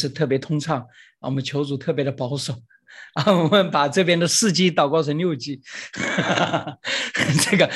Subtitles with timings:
[0.00, 0.86] 是特别通畅，
[1.20, 2.54] 我们求主特别的保守。
[3.14, 5.60] 啊，我们把这边的四 G 祷告成六 G，
[7.42, 7.68] 这个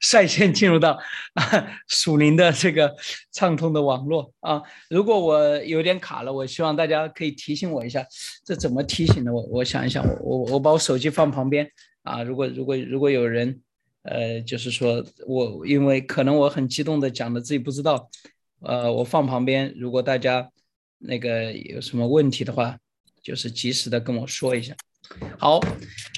[0.00, 0.98] 率先进入到
[1.34, 2.94] 啊属灵的这个
[3.32, 4.62] 畅通的网络啊。
[4.90, 8.04] 如果我有点卡了，我希望大家可以提醒我一下，
[8.44, 9.32] 这怎么提醒的？
[9.32, 11.70] 我我想一想，我我我把我手机放旁边
[12.02, 12.22] 啊。
[12.22, 13.60] 如果如果如果有人，
[14.02, 18.08] 呃，就是说我因为可能我很激动的讲的自己不知道，
[18.60, 19.72] 呃，我放旁边。
[19.76, 20.50] 如果大家
[20.98, 22.76] 那个有什么问题的话。
[23.22, 24.72] 就是及时的跟我说一下，
[25.36, 25.58] 好，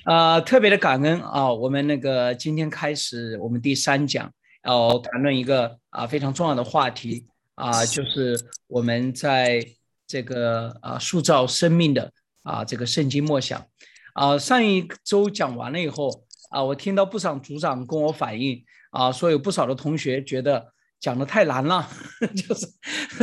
[0.05, 4.31] 啊，特别的感恩啊，我们那个今天开始我们第三讲
[4.63, 7.25] 要谈论一个啊非常重要的话题
[7.55, 9.67] 啊，就是我们在
[10.07, 13.67] 这个啊塑造生命的啊这个圣经默想
[14.13, 21.89] 啊，上一周讲完了以后啊，我听到不少组长跟我反映啊，说有不少的同学觉得讲的太难了，
[22.37, 22.67] 就是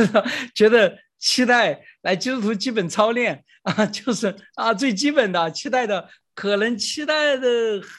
[0.56, 0.98] 觉得。
[1.18, 3.44] 期待来基督徒基本操练。
[3.62, 7.48] 啊， 就是啊最基本的期待的，可能期待的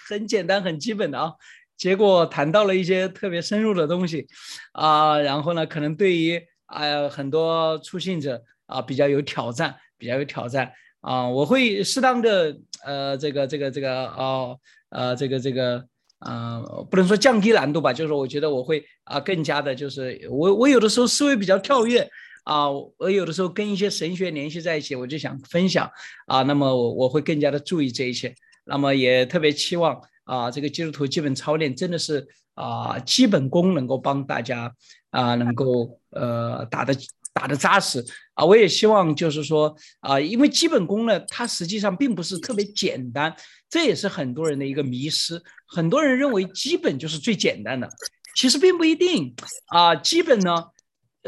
[0.08, 1.34] 很简单很基本的啊，
[1.76, 4.26] 结果谈到了一些特别深入的东西。
[4.72, 10.72] 啊，然后呢，可能对于啊很多初信者啊比较有挑战，比较有挑战。
[11.02, 14.58] 啊，我会适当的呃这个这个这个哦
[14.90, 15.86] 呃这个这个
[16.20, 22.10] 啊不能说降低难度吧，就是我觉得我会啊更加的就是我我有的时候思维比较跳跃。
[22.48, 25.92] 啊，我有的时候跟一些神学联系在一起，我就想分享
[26.28, 34.74] 啊，那么我我会更加的注意这一切，那么也特别期望啊，这个基督徒基本操练真的是啊，基本功能够帮大家
[35.10, 36.96] 啊，能够呃打的
[37.34, 38.02] 打的扎实。
[38.36, 43.36] 啊，我也希望就是说啊，因为基本功呢，它实际上并不是特别简单，
[43.70, 47.90] 这也是很多人的一个迷失，很多人认为基本就是最简单的，
[48.38, 49.36] 其实并不一定。
[49.66, 50.68] 啊，基本呢。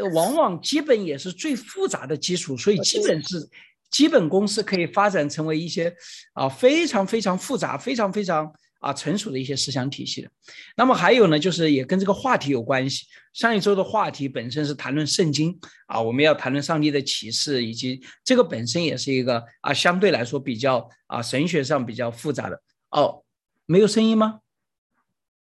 [0.01, 3.49] 往往基本也是最复杂的基础，所以基本是
[3.89, 5.93] 基本功是可以发展成为一些
[6.33, 10.29] 啊非常非常复杂、非常非常啊成熟的一些思想体系的。
[10.75, 13.05] 那么还有呢，就是也跟这个话题有关系。
[13.33, 15.57] 上一周的话题本身是谈论圣经
[15.87, 22.61] 啊，我们要谈论上帝的启示，以及这个本身也是一个啊相对来说比较啊神学上比较复杂的。
[22.89, 23.23] 哦，
[23.65, 24.39] 没有声音吗？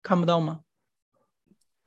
[0.02, 0.62] 看不到吗？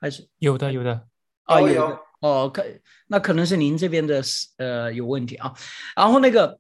[0.01, 1.09] 还是有的，有的
[1.45, 1.99] 啊，有。
[2.23, 2.65] 哦，可
[3.09, 4.23] 那可能是您这边的
[4.57, 5.53] 呃有问题啊，
[5.97, 6.59] 然后那个，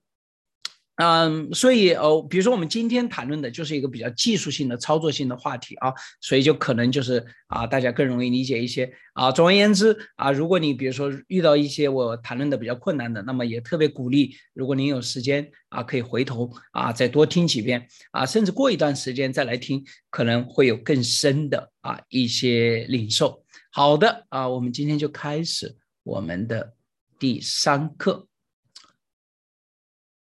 [0.96, 9.30] 嗯，所以哦，比如说我们今天谈论的就是一个比较技术性的操作性的话题啊，所以就可能就是啊，大家更容易理解一些啊。
[9.30, 23.44] 总而言之啊，如果你比如说遇到一些我谈论的比较困难的，那么也特别鼓励，如果您有时间啊，可以回头啊再多听几遍啊，甚至过一段时间再来听，可能会有更深的啊一些领受。
[23.74, 26.76] 好的啊，我们今天就开始我们的
[27.18, 28.28] 第三课。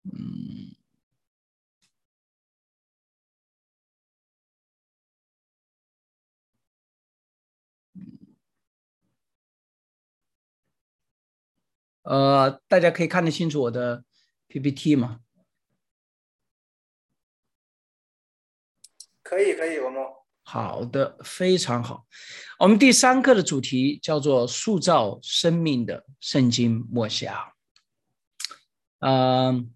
[0.05, 0.77] 嗯，
[12.03, 14.05] 呃，大家可以看得清楚我的
[14.47, 15.19] PPT 吗？
[19.25, 20.22] 可以，可以，我们。
[20.53, 22.05] 好的，非常好。
[22.59, 27.35] 我们第三课的主题叫做“塑造生命的圣经默想”。
[29.01, 29.73] 嗯，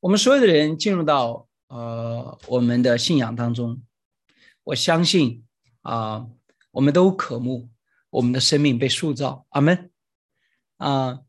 [0.00, 3.80] 我们所有的人进入到呃我们的信仰当中，
[4.64, 5.44] 我相信
[5.82, 6.26] 啊，
[6.72, 7.70] 我们都渴慕
[8.10, 9.46] 我们的生命被塑造。
[9.50, 9.92] 阿门。
[10.78, 11.20] 啊，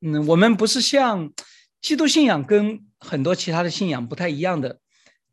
[0.00, 1.30] 嗯，我们不是像
[1.82, 4.80] 基督信仰跟很多其他的信仰不太一样的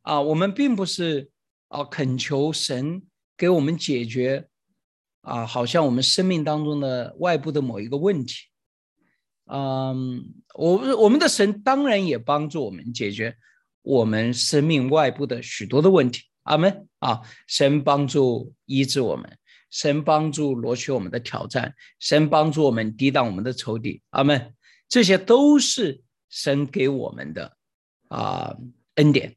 [0.01, 1.31] 啊，我们并不是。
[1.67, 3.01] 啊，恳求神
[3.35, 4.47] 给我们解决
[5.21, 8.35] 啊，好像我们生命当中的外部的某一个问题。
[9.45, 13.35] 嗯，我我们的神当然也帮助我们解决
[13.81, 16.23] 我们生命外部的许多的问题。
[16.43, 17.21] 阿门啊！
[17.47, 19.37] 神帮助医治我们，
[19.71, 23.99] 神帮助夺取我们的挑战，神帮助我们抵挡我们的仇敌。
[24.11, 24.53] 阿门，
[24.87, 27.57] 这些都是神给我们的
[28.09, 28.55] 啊
[28.95, 29.35] 恩典。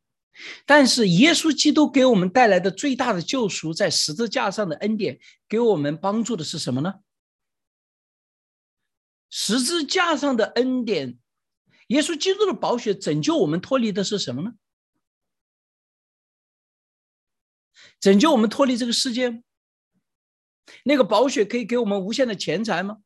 [0.65, 5.19] 但是耶稣基督给我们带来的最大的救赎，在十字架上的恩典，
[5.49, 6.95] 给我们帮助的是什么呢？
[9.31, 11.19] 十字架上的恩典，
[11.89, 14.55] 耶稣基督的宝血拯救我们脱离的是什么呢？
[18.01, 19.43] 拯救我们脱离这个世界？
[20.85, 22.99] 那个宝血可以给我们无限的钱财吗？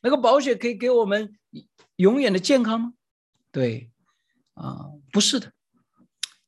[0.00, 1.38] 那个宝血可以给我们
[1.96, 2.94] 永远的健康吗？
[3.50, 3.90] 对，
[4.54, 5.52] 啊，不是的。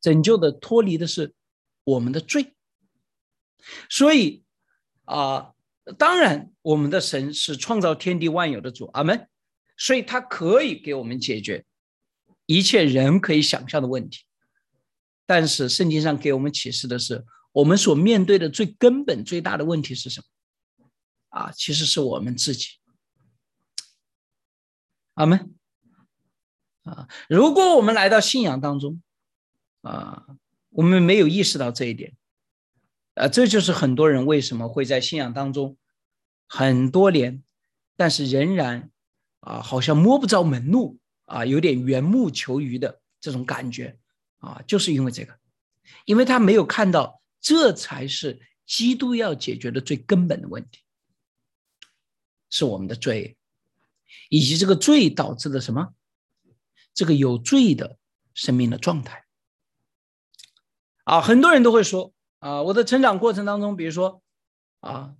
[0.04, 1.32] 拯救的脱离的是
[1.82, 2.54] 我们的罪，
[3.88, 4.44] 所以
[5.06, 5.54] 啊，
[5.96, 9.26] 当然我们的神是创造天地万有的主，阿门
[9.78, 11.64] 所以他可以给我们解决
[12.44, 14.26] 一切人可以想象的问题。
[15.24, 20.86] 但是圣经上给我们启示的是，我们所面对的最根本、最大的问题是什么？
[21.30, 22.68] 啊，其实是我们自己。
[25.14, 25.54] 阿门。
[26.82, 29.00] 啊，如果我们来到信仰当中，
[29.84, 30.26] 啊，
[30.70, 32.16] 我们没有意识到这一点，
[33.14, 35.76] 啊，这就是很多人为什么会在信仰当中
[36.46, 37.42] 很多年，
[37.96, 38.90] 但是仍然
[39.40, 43.98] 啊，好像摸不着门路啊，有点缘木求鱼的这种感觉。
[44.38, 45.38] 啊，就是因为这个，
[46.04, 50.82] 因为他没有看到，这才是基督要解决的最根本的问题，
[52.50, 53.38] 是我们的罪，
[54.28, 55.94] 以及这个罪导致的什么，
[56.92, 57.96] 这个有罪的
[58.34, 59.23] 生命的状态。
[61.04, 64.22] 啊，很多人都会说，啊，我的成长过程当中，比如说，
[64.80, 65.14] 啊，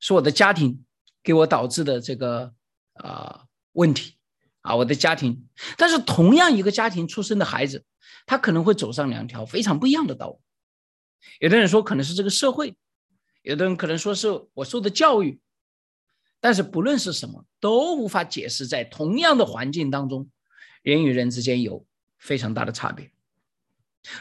[0.00, 0.84] 是我的家庭
[1.22, 2.52] 给我导致的这个
[2.94, 4.16] 啊问题，
[4.62, 5.46] 啊，我的家庭，
[5.78, 7.84] 但是同样一个家庭出生的孩子。
[8.26, 10.40] 他可能会走上两条非常不一样的道路。
[11.40, 12.74] 有的人说可能是这个社会，
[13.42, 15.40] 有的人可能说是我受的教育，
[16.40, 20.30] 但是不论是什么，都无法解释在同样的环境当中，
[20.82, 21.84] 人与人之间有
[22.18, 23.10] 非常大的差别。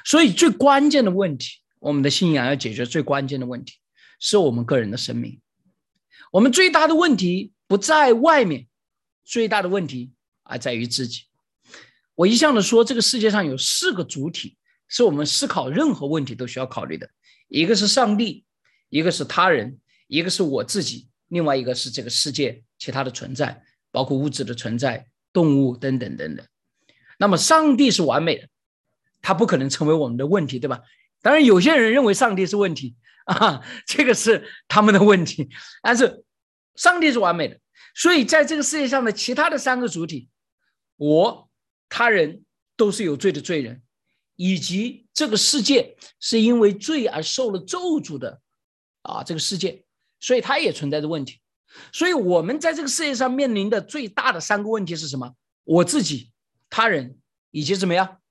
[0.06, 3.75] 所以最关键的问题，我们的信仰要解决最关键的问题，
[4.19, 5.39] 是我们个人的生命。
[6.31, 8.68] 我们最大的问题不在外面，
[9.24, 10.12] 最大的问题
[10.44, 11.24] 而在于自己。
[12.15, 14.57] 我一向的说，这个世界上有四个主体，
[14.88, 17.09] 是我们思考任何问题都需要考虑的。
[17.47, 18.45] 一个是上帝，
[18.89, 26.45] 一个是他人，一个是我自己，另外一个是这个世界其他的存在，包括物质的存在、动物等等等等。
[27.18, 28.47] 那么，上帝是完美的，
[29.24, 30.81] 他不可能成为我们的问题，对吧？
[31.24, 35.50] 当然，有些人认为上帝是问题 啊，这个是他们的问题。
[35.81, 36.24] 但是，
[36.75, 37.60] 上帝是完美的，
[37.96, 40.30] 所以在这个世界上的其他的三个主体，
[40.98, 41.50] 我。
[41.96, 42.44] 他人
[42.75, 43.84] 都是有罪的罪人，
[44.36, 48.42] 以及这个世界是因为罪而受了咒诅的
[49.04, 49.86] 啊，这个世界，
[50.19, 51.40] 所以它也存在着问题。
[51.92, 55.36] 所以，我们在这个世界上面临的最大的三个问题是什么？
[55.66, 56.31] 我自己、
[56.68, 57.19] 他人
[57.52, 58.23] 以及怎么样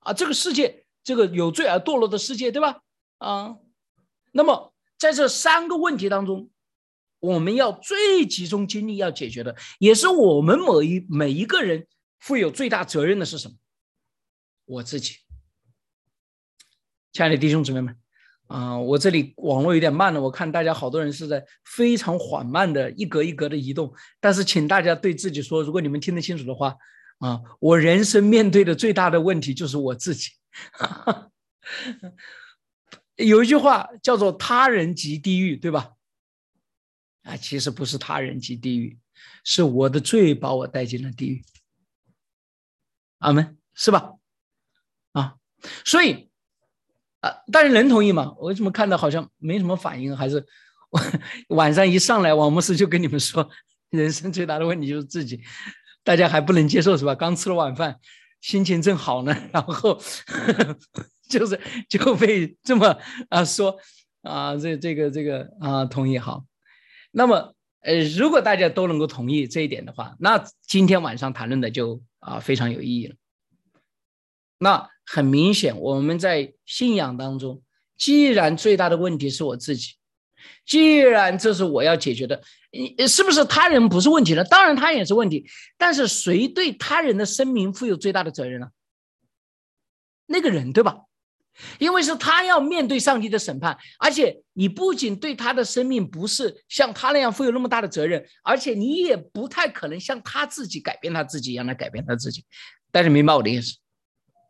[0.00, 0.12] 啊？
[0.12, 2.82] 这个世界，这个有罪而堕落的世界，对吧？
[3.18, 3.56] 啊，
[4.32, 6.50] 那么在这三个问题当中，
[7.20, 11.86] 我们要最集中精力要解决的，也是我们某一每一个人。
[12.20, 13.54] 负有最大责任的是什么？
[14.66, 15.14] 我自己，
[17.14, 17.96] 亲爱的弟兄姊妹们，
[18.46, 26.76] 啊，我这里网络有点慢了，我看大家好多人是在非常缓慢的一格一格的移动，但是请大家对自己说，如果你们听得清楚的话，
[27.20, 30.30] 啊，我人生面对的最大的问题就是我自己。
[33.16, 35.92] 有一句话叫做“他人即地狱”，对吧？
[37.22, 38.98] 啊，其实不是他人即地狱，
[39.44, 41.44] 是我的罪把我带进了地狱。
[43.18, 44.14] 阿门，是吧？
[45.12, 45.36] 啊，
[45.84, 46.30] 所以
[47.20, 48.34] 啊，大家能同意吗？
[48.38, 50.16] 我怎么看到好像没什么反应？
[50.16, 50.46] 还是
[51.48, 53.46] 晚上一上来，王牧师就跟你们说，
[53.90, 55.42] 人生最大的问题就是自己，
[56.04, 57.14] 大家还不能接受是吧？
[57.14, 57.98] 刚吃了晚饭，
[58.40, 59.94] 心情正好呢， 然后呵
[60.54, 60.76] 呵
[61.28, 62.96] 就是就被这么
[63.28, 63.76] 啊说
[64.22, 66.44] 啊，这这个这个啊，同意好。
[67.10, 72.02] 那么呃，如果大家都能够同意这一点的话，那今天晚上谈论的就。
[72.20, 73.14] 啊，非常有意义了。
[74.58, 77.62] 那很明显，我们在信仰当中，
[77.96, 79.94] 既然最大的问题是我自己，
[80.66, 84.44] 既然这是我要解决的，你是不是他人不是问题呢？
[84.44, 85.44] 当然，他也是问题。
[85.76, 88.68] 但是谁对他人的生命负有最大的责任呢？
[90.26, 90.96] 那个人，对吧？
[91.78, 102.44] 因为是他要面对上帝的审判，而且你不仅对他的生命不是像他那样负有那么大的责任，而且你也不太可能像他自己改变他自己一样来改变他自己。
[102.92, 103.76] 大家明白我的意思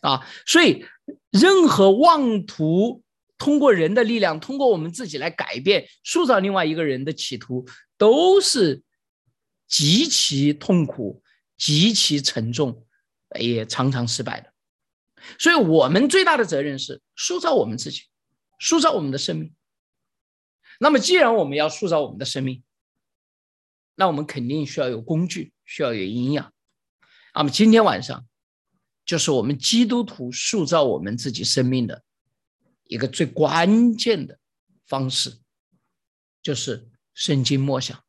[0.03, 0.25] 啊？
[0.47, 0.85] 所以，
[1.31, 3.03] 任何妄图
[3.39, 7.67] 通过人的力量，通过我们自己来改变、塑造另外一个人的企图，
[8.01, 8.83] 都是
[9.69, 11.23] 极其痛苦、
[11.59, 12.87] 极其沉重，
[13.39, 14.55] 也常常失败的。
[15.39, 18.05] 所以我们最大的责任是塑造我们自己，
[18.59, 19.55] 塑造我们的生命。
[20.79, 22.65] 那么，既然我们要塑造我们的生命，
[23.97, 26.55] 那我们肯定需要有工具，需要有营养。
[27.35, 28.27] 那么，今天晚上
[29.05, 32.03] 就是我们基督徒塑造我们自己生命的
[32.85, 34.39] 一个最关键的
[34.87, 35.39] 方式，
[36.43, 36.90] 就是
[37.21, 38.03] 圣经默想。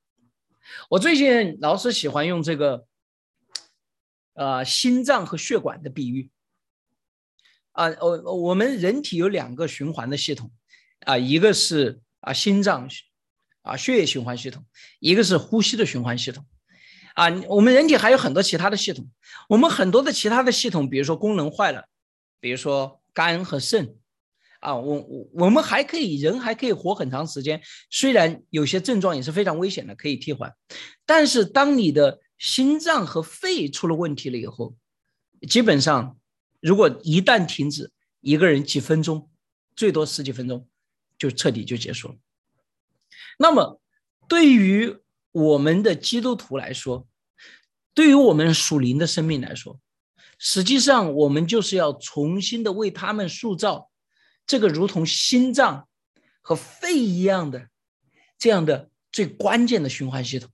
[0.89, 2.85] 我最近老是喜欢用这个，
[4.35, 6.31] 呃，心脏和血管的比喻。
[7.73, 10.49] 啊，我我们人体有两个循环的系统，
[11.01, 12.87] 啊，一个是啊心脏，
[13.63, 14.65] 啊血液循环系统，
[15.01, 16.45] 一个是呼吸的循环系统，
[17.15, 19.11] 啊，我们人体还有很多其他的系统，
[19.49, 21.83] 我们很多的其他的系统，比如说功能坏了，
[22.39, 23.97] 比如说肝和肾，
[24.61, 30.53] 啊，我我我们还可以人还可以活很长时间，虽然有些症状也是非常危险的，可以替换，
[31.05, 34.75] 但是当你的心脏和肺出了问题了以后，
[35.49, 36.17] 基本上
[36.59, 37.91] 如果一旦停止，
[38.21, 39.29] 一个人几分钟，
[39.75, 40.67] 最多十几分钟，
[41.17, 42.15] 就彻底就结束了。
[43.39, 43.81] 那么
[44.27, 44.95] 对于
[45.31, 47.07] 我们的基督徒来说，
[47.95, 49.79] 对于我们属灵的生命来说，
[50.37, 53.90] 实际上我们就是要重新的为他们塑造
[54.51, 55.87] 这个如同心脏
[56.41, 57.69] 和肺一样的
[58.37, 60.51] 这样的最关键的循环系统。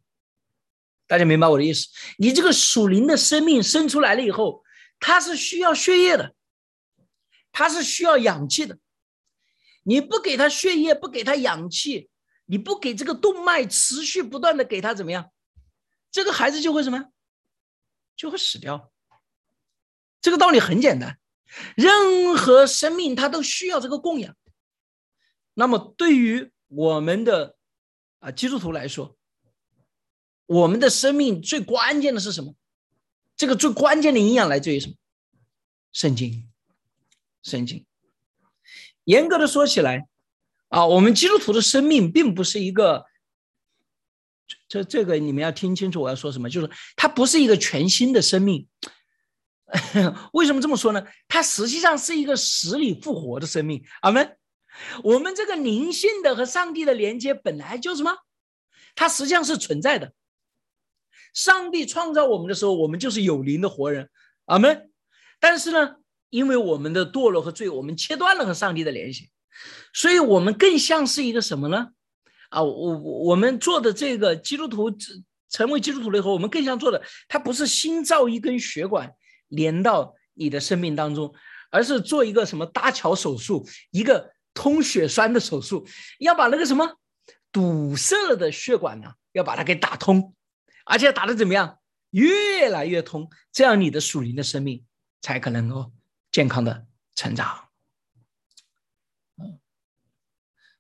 [1.08, 1.88] 大家明白我的意思？
[2.20, 4.64] 你这个属灵的生命生出来了以后，
[5.00, 6.36] 它是需要血液的，
[7.52, 8.78] 它是需要氧气的。
[9.82, 12.12] 你不给他血液，不给他氧气。
[12.46, 15.32] 你不给这个动脉持续不断的给他怎么样？
[16.12, 17.06] 这个孩子就会什么？
[18.16, 18.92] 就会死掉。
[20.22, 21.18] 这个道理很简单，
[21.76, 24.36] 任何生命它都需要这个供养。
[25.54, 27.56] 那么对于我们的
[28.20, 29.18] 啊基督徒来说，
[30.46, 32.56] 我们的生命最关键的是什么？
[33.36, 34.94] 这个最关键的营养来自于什么？
[35.92, 36.48] 圣经，
[37.42, 37.86] 圣经。
[39.04, 40.08] 严格的说起来。
[40.70, 43.06] 啊，我们基督徒的生命并不是一个，
[44.68, 48.68] 这这个你们要听清楚我要说什么，就是它不是一个全新的生命。
[50.34, 51.06] 为什么这么说呢？
[51.28, 53.84] 它实际上是一个死里复活的生命。
[54.02, 54.38] 阿门。
[55.04, 58.16] 我们这个灵性的和上帝的连接本来就是什么？
[58.96, 60.14] 它实际上是存在的。
[61.34, 64.10] 上帝创造我们的时候，我们就是有灵的活人。
[64.46, 64.90] 阿门。
[65.40, 65.96] 但是呢，
[66.30, 69.30] 因为我们的堕落和罪，我们切断了和上帝的联系。
[69.94, 71.90] 所以，我们更像是一个什么呢？
[72.50, 74.92] 啊，我我们做的这个基督徒
[75.50, 79.12] 成为基督徒了以后，我们更像做的，它不是新造一根血管
[79.48, 81.34] 连到你的生命当中，
[81.70, 85.88] 而是做一个什么搭桥手术，一个通血栓的手术，
[86.20, 86.98] 要把那个什么
[87.52, 90.34] 堵塞了的血管呢，要把它给打通，
[90.86, 91.80] 而且打的怎么样，
[92.12, 94.86] 越来越通，这样你的属灵的生命
[95.22, 95.92] 才可能够
[96.32, 96.86] 健康的
[97.16, 97.66] 成长。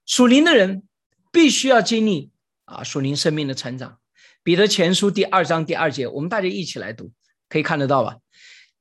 [0.05, 0.87] 属灵的人
[1.31, 2.31] 必须要经历
[2.63, 3.99] 啊属灵生命的成长。
[4.41, 7.11] 彼得前书第二章第二节，我们大家一起来读，
[7.49, 8.17] 可以看得到吧？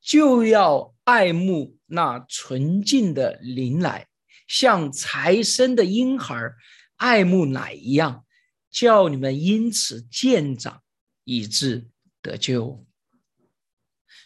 [0.06, 4.06] 就要爱慕那纯净的灵来，
[4.46, 6.52] 像才生的婴孩
[6.94, 8.24] 爱慕奶一样，
[8.70, 10.80] 叫你们因此渐长，
[11.24, 11.88] 以致
[12.22, 12.86] 得救。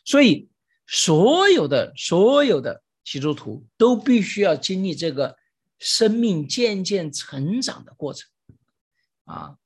[0.05, 0.51] 所以，
[0.87, 5.41] 所有的所有的基督徒都必须要经历这个。
[5.83, 8.31] 生命渐渐成长的过程，
[9.25, 9.57] 啊，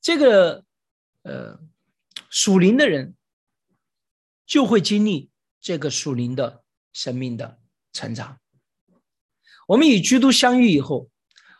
[0.00, 0.64] 这个
[1.22, 1.56] 呃
[2.28, 3.14] 属灵的人
[4.50, 5.30] 就会经历
[5.60, 7.60] 这个属灵的生命的
[7.92, 8.40] 成长。
[9.68, 11.08] 我们与基督相遇以后，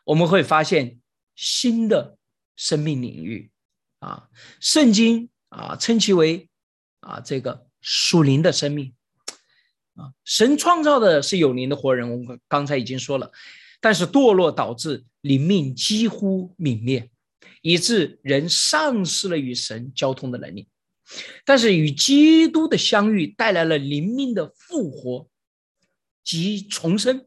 [0.06, 0.98] 我们会发现
[1.36, 2.18] 新的
[2.56, 3.52] 生命领域，
[4.00, 4.28] 啊，
[4.58, 6.48] 圣经啊称其为
[6.98, 8.92] 啊这个属灵的生命，
[9.94, 13.30] 啊，神创造的是有灵的活人，我们刚才已经说了。
[13.80, 17.08] 但是堕落导致灵命几乎泯灭，
[17.62, 20.68] 以致人丧失了与神交通的能力。
[21.44, 25.28] 但是与基督的相遇带来了灵命的复活
[26.22, 27.26] 及重生，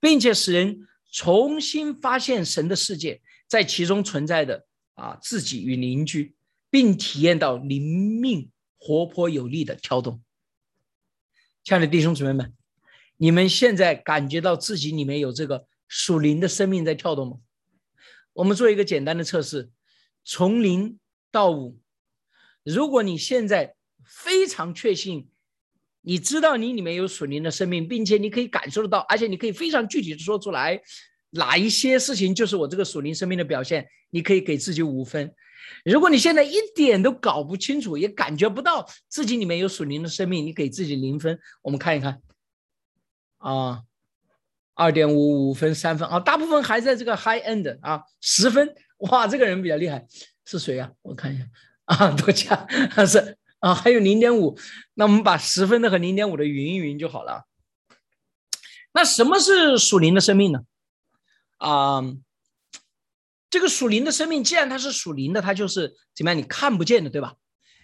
[0.00, 6.34] 并且使人重新发现神的世界在其中存在的啊自己与邻居，
[6.70, 10.22] 并体验到灵命活泼有力的跳动。
[11.64, 12.54] 亲爱的弟兄姊妹们。
[13.20, 17.38] 你们现在感觉到自己里面有这个属灵的生命在跳动吗？
[18.32, 19.70] 我们做一个简单的测试，
[20.24, 21.00] 从零
[21.32, 21.80] 到五。
[22.74, 25.28] 如果你现在非常确信，
[26.02, 30.78] 你知道你里面有属灵的生命，并且你可以感受得到，而且你可以非常具体的说出来，
[31.30, 35.32] 哪一些事情就是我这个属灵生命的表现，你可以给自己五分。
[35.84, 41.38] 如果你现在一点都搞不清楚，也感觉不到自己里面有属灵的生命，你给自己零分。
[41.62, 42.20] 我们看一看。
[43.38, 43.82] 啊，
[44.74, 50.06] 二点五五分三分啊，大部分还在这个 high end 啊，十分哇，这个人比较厉害，
[50.44, 50.92] 是谁呀？
[51.02, 51.44] 我看一下
[51.88, 52.66] 啊，多加
[53.06, 54.58] 是啊，还有零点五，
[54.94, 57.44] 那我们把十分的和零点五的匀一匀就好了。
[58.92, 60.60] 那什么是属灵的生命呢？
[61.56, 62.02] 啊，
[63.48, 66.38] 这个属灵的生命，既然它是属灵的，它就是怎么样？
[66.38, 67.36] 你看不见的，对吧？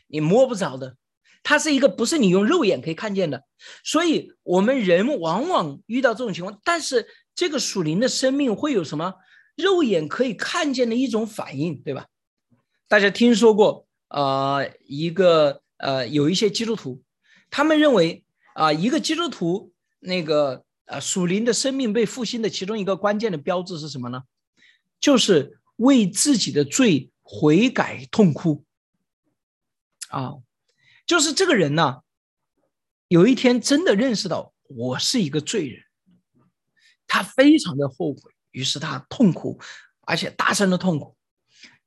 [0.06, 0.96] 你摸不着的。
[1.42, 3.44] 它是一个不是你用肉眼可以看见的，
[3.82, 6.61] 所以我们人往往遇到这种情况。
[6.62, 9.14] 但是这个属灵的生命会有什么
[9.56, 12.06] 肉眼可以看见的一种反应，对吧？
[12.87, 13.83] 大家听说过
[14.14, 17.02] 呃一个呃有一些基督徒，
[17.50, 24.23] 他们认为啊一个基督徒那个呃属灵的生命被复兴的其中一个关键的标志是什么呢？
[25.00, 28.64] 就是为自己的罪悔改痛哭。
[30.11, 30.35] 啊，
[31.06, 32.02] 就是这个人呢，
[33.09, 35.83] 有一天真的认识到我是一个罪人，
[37.09, 39.59] 他非常的后悔，于是他痛苦，
[40.02, 41.16] 而且大声的痛苦。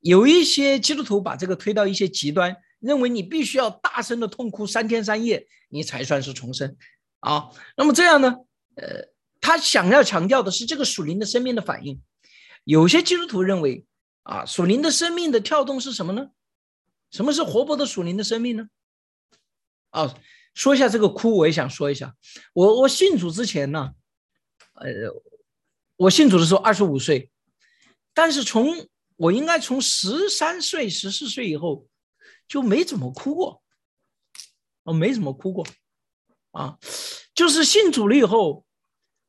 [0.00, 6.76] 有一些基督徒把这个推到一些极端，认为你必须要大声的痛哭三天三夜，你才算是重生
[7.20, 7.50] 啊。
[7.76, 8.36] 那么这样呢，
[8.76, 9.08] 呃，
[9.40, 12.00] 他想要强调的是这个属灵的生命的反应。
[12.64, 13.84] 有些基督徒认为
[14.22, 16.28] 啊，属灵的生命的跳动是什么呢？
[17.10, 18.68] 什么是活泼的属灵的生命呢？
[19.90, 20.14] 啊，
[20.54, 22.14] 说一下这个哭，我也想说一下。
[22.52, 23.92] 我我信主之前呢，
[24.74, 24.86] 呃，
[25.96, 27.30] 我信主的时候二十五岁，
[28.12, 28.86] 但是从
[29.18, 31.86] 我应该从十三岁、十四岁以后
[32.48, 33.62] 就没怎么哭过，
[34.84, 35.66] 我没怎么哭过，
[36.52, 36.78] 啊，
[37.34, 38.64] 就是信主了以后，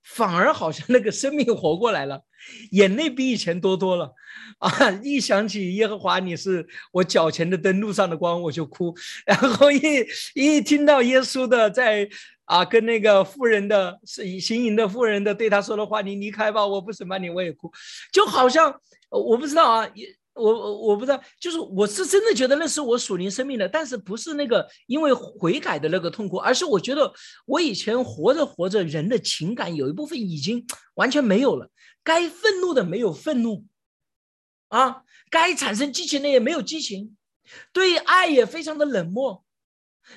[0.04, 2.24] 反而好像那个生命活过来了。
[2.72, 4.14] 眼泪比以前多多了，
[4.60, 4.72] 啊！
[5.04, 8.96] 一想起耶和华你是我脚前的灯，路上的光，我就哭。
[9.26, 9.80] 然后一
[10.34, 12.10] 一听到耶稣的在
[12.50, 17.72] 啊跟那个妇人的是行淫的妇人的对他说的话，你离开吧，我不审判你，我也哭，
[18.12, 18.74] 就好像
[19.12, 19.88] 我不知道啊，
[20.34, 27.14] 我我我不知道，就是我是真的觉得那是我属灵生命的，但是不是那个因为悔改的那个痛苦，而是我觉得
[27.46, 30.66] 我以前活着活着，人的情感有一部分已经
[30.96, 31.70] 完全没有了。
[32.04, 33.64] 该愤怒的没有愤怒，
[34.70, 37.16] 啊，该产生激情的也没有激情，
[37.72, 39.44] 对爱也非常的冷漠，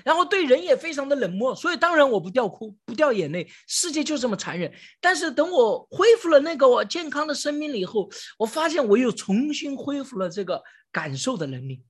[0.05, 1.55] 然后对人也非常的冷漠。
[1.55, 4.73] 所以当然我不掉哭，不掉眼泪，世界就这么残忍。
[5.01, 8.09] 但是等我恢复了那个我健康的生命了以后，
[8.39, 11.83] 我发现我又重新恢复了这个感受的能力，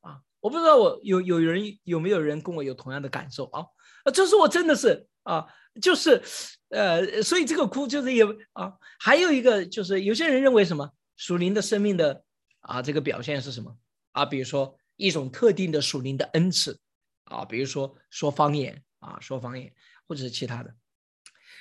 [0.00, 3.64] 啊，我不知道我有有人有没有人跟我有同样的感受啊？
[4.12, 5.46] 这是我真的是啊。
[5.82, 6.22] 就是，
[6.70, 12.22] 呃，所以这个哭就是也啊，还有一个就是有些人认为什么属灵的生命的
[12.60, 13.76] 啊这个表现是什么
[14.12, 14.24] 啊？
[14.24, 16.78] 比如说一种特定的属灵的恩赐
[17.26, 19.72] 啊，比如说说方言啊，说方言
[20.08, 20.74] 或者是其他的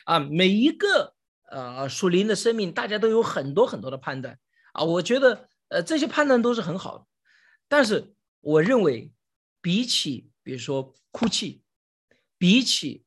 [0.05, 1.13] 啊，每一个
[1.51, 4.39] 呃属灵的生命，大家都有很多很多的判断
[4.73, 4.83] 啊。
[4.83, 7.05] 我觉得呃这些判断都是很好的，
[7.67, 9.11] 但是我认为
[9.61, 11.61] 比起比如说哭泣，
[12.37, 13.03] 比起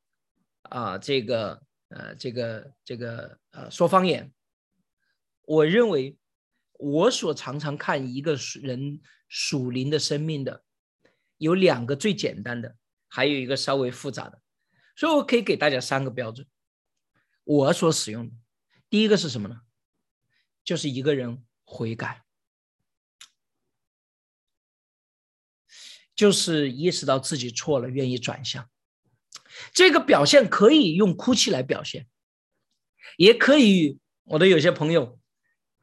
[0.63, 4.33] 啊，这个呃，这个这个呃，说方言，
[5.43, 6.19] 我认为
[6.73, 10.65] 我所常常看一个人属灵的生命的，
[11.39, 12.77] 有两个最简单的，
[13.09, 14.41] 还有一个稍微复杂的，
[14.95, 16.47] 所以我可以给大家三个标准。
[17.45, 18.35] 我所使用的，
[18.91, 19.63] 第一个是什么呢？
[20.63, 22.23] 就是一个人悔改，
[26.15, 28.69] 就是意识到自己错了，愿意转向。
[29.73, 32.07] 这个表现可以用哭泣来表现，
[33.17, 33.99] 也可以。
[34.31, 35.19] 我的有些朋友，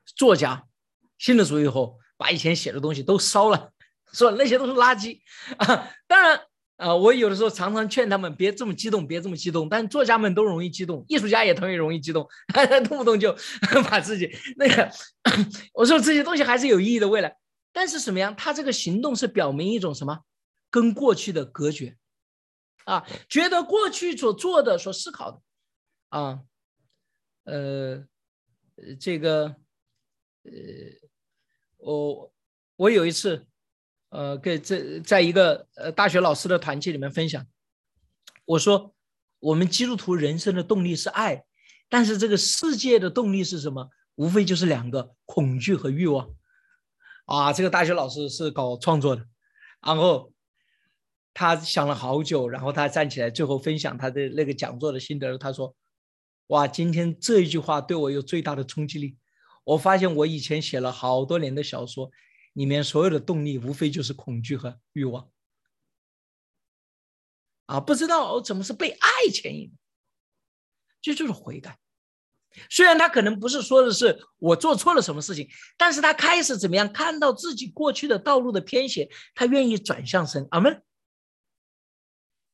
[0.06, 0.68] 作家，
[1.18, 3.74] 信了主以后，把以前写的东西都烧了，
[4.16, 5.20] 说那些都是垃圾
[5.58, 5.92] 啊。
[6.08, 6.40] 当然
[6.78, 9.70] 啊，我有的时候常常劝他们别这么激动，别这么激动。
[9.70, 12.28] 但作家们都容易激动，艺术家也同样容易激动，
[12.88, 13.36] 动不动就
[13.90, 14.90] 把自己那个。
[15.74, 17.38] 我说这些东西还是有意义的，未来。
[17.72, 18.36] 但是什么样？
[18.36, 20.22] 他这个行动是表明一种什么？
[20.70, 21.98] 跟过去的隔绝。
[22.86, 25.42] 啊，觉得过去所做的、所思考的，
[26.10, 26.40] 啊，
[27.46, 28.06] 呃，
[29.00, 29.56] 这个，
[30.44, 30.52] 呃，
[31.78, 32.32] 我
[32.76, 33.48] 我有一次，
[34.10, 37.46] 呃，给这在一个呃大学老师的团契里面分享，
[38.46, 38.94] 我说
[39.40, 41.46] 我们基督徒人生的动力是爱，
[41.90, 43.90] 但是这个世界的动力是什么？
[44.16, 46.30] 无非就是两个：恐惧和欲望。
[47.26, 49.26] 啊，这个大学老师是搞创作的，
[49.82, 50.32] 然后。
[51.38, 55.38] 他想了好久，然后他站起来，最后分享他的那个讲座的心得。
[55.38, 55.76] 他说
[56.48, 59.18] ：“哇，今天这一句话对我有最大的冲击力。
[59.66, 62.10] 我发现我以前写了好多年的小说，
[62.56, 65.30] 里面所有的动力无非就是恐惧和欲望。
[67.68, 69.72] 啊，不知道怎么是被爱牵引，
[71.02, 71.80] 这就是悔改。
[72.70, 80.48] 虽然他可能不是说的是我做错了什么事情，但是他开始怎么样看到自己过去的道路的偏斜，他愿意转向神。
[80.52, 80.84] 阿门。”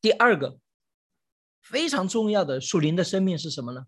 [0.01, 0.59] 第二个
[1.61, 3.85] 非常重要的属灵的生命是什么呢？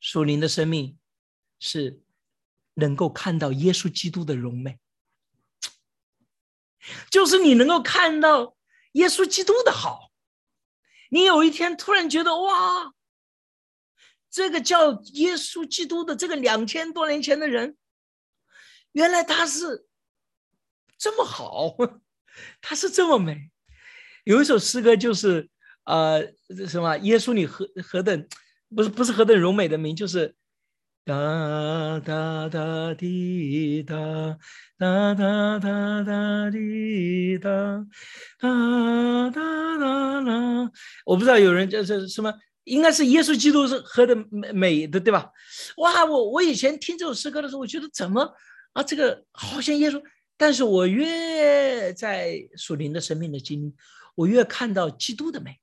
[0.00, 0.98] 属灵的生命
[1.58, 2.00] 是
[2.74, 4.78] 能够看到耶稣基督的荣美，
[7.10, 8.56] 就是你能够看到
[8.92, 10.10] 耶稣基督的好。
[11.10, 12.92] 你有一天突然觉得哇，
[14.28, 17.76] 这个叫耶稣基督的这个两千多年前的人，
[18.92, 19.86] 原来他是
[20.98, 21.76] 这么好，
[22.60, 23.50] 他是这么美。
[24.24, 25.48] 有一首诗歌就是
[25.84, 26.32] 呃
[26.66, 28.28] 什么耶稣你何何等
[28.74, 30.34] 不是不是何等柔美的名，就是
[31.06, 33.94] 哒哒哒滴哒
[34.78, 37.86] 哒哒哒哒滴哒
[38.40, 40.72] 哒哒哒哒。
[41.04, 42.32] 我不知道有人就是什么，
[42.64, 45.30] 应该是耶稣基督是喝的美美的对吧？
[45.76, 48.34] 哇，我我以前听这首诗歌的时候，我觉得怎么
[48.72, 50.02] 啊这个好像耶稣。
[50.38, 53.74] 但是我越在属灵的生命的经历，
[54.14, 55.60] 我越看到基督的美，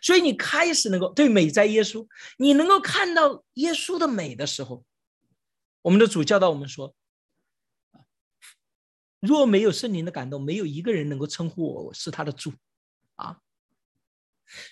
[0.00, 2.06] 所以你开始能够对美在耶稣，
[2.38, 4.84] 你能够看到耶稣的美的时候，
[5.82, 6.94] 我们的主教导我们说：
[9.20, 12.52] 若没有圣灵的感动，没有一个人能够称呼我是他的主
[13.16, 13.40] 啊。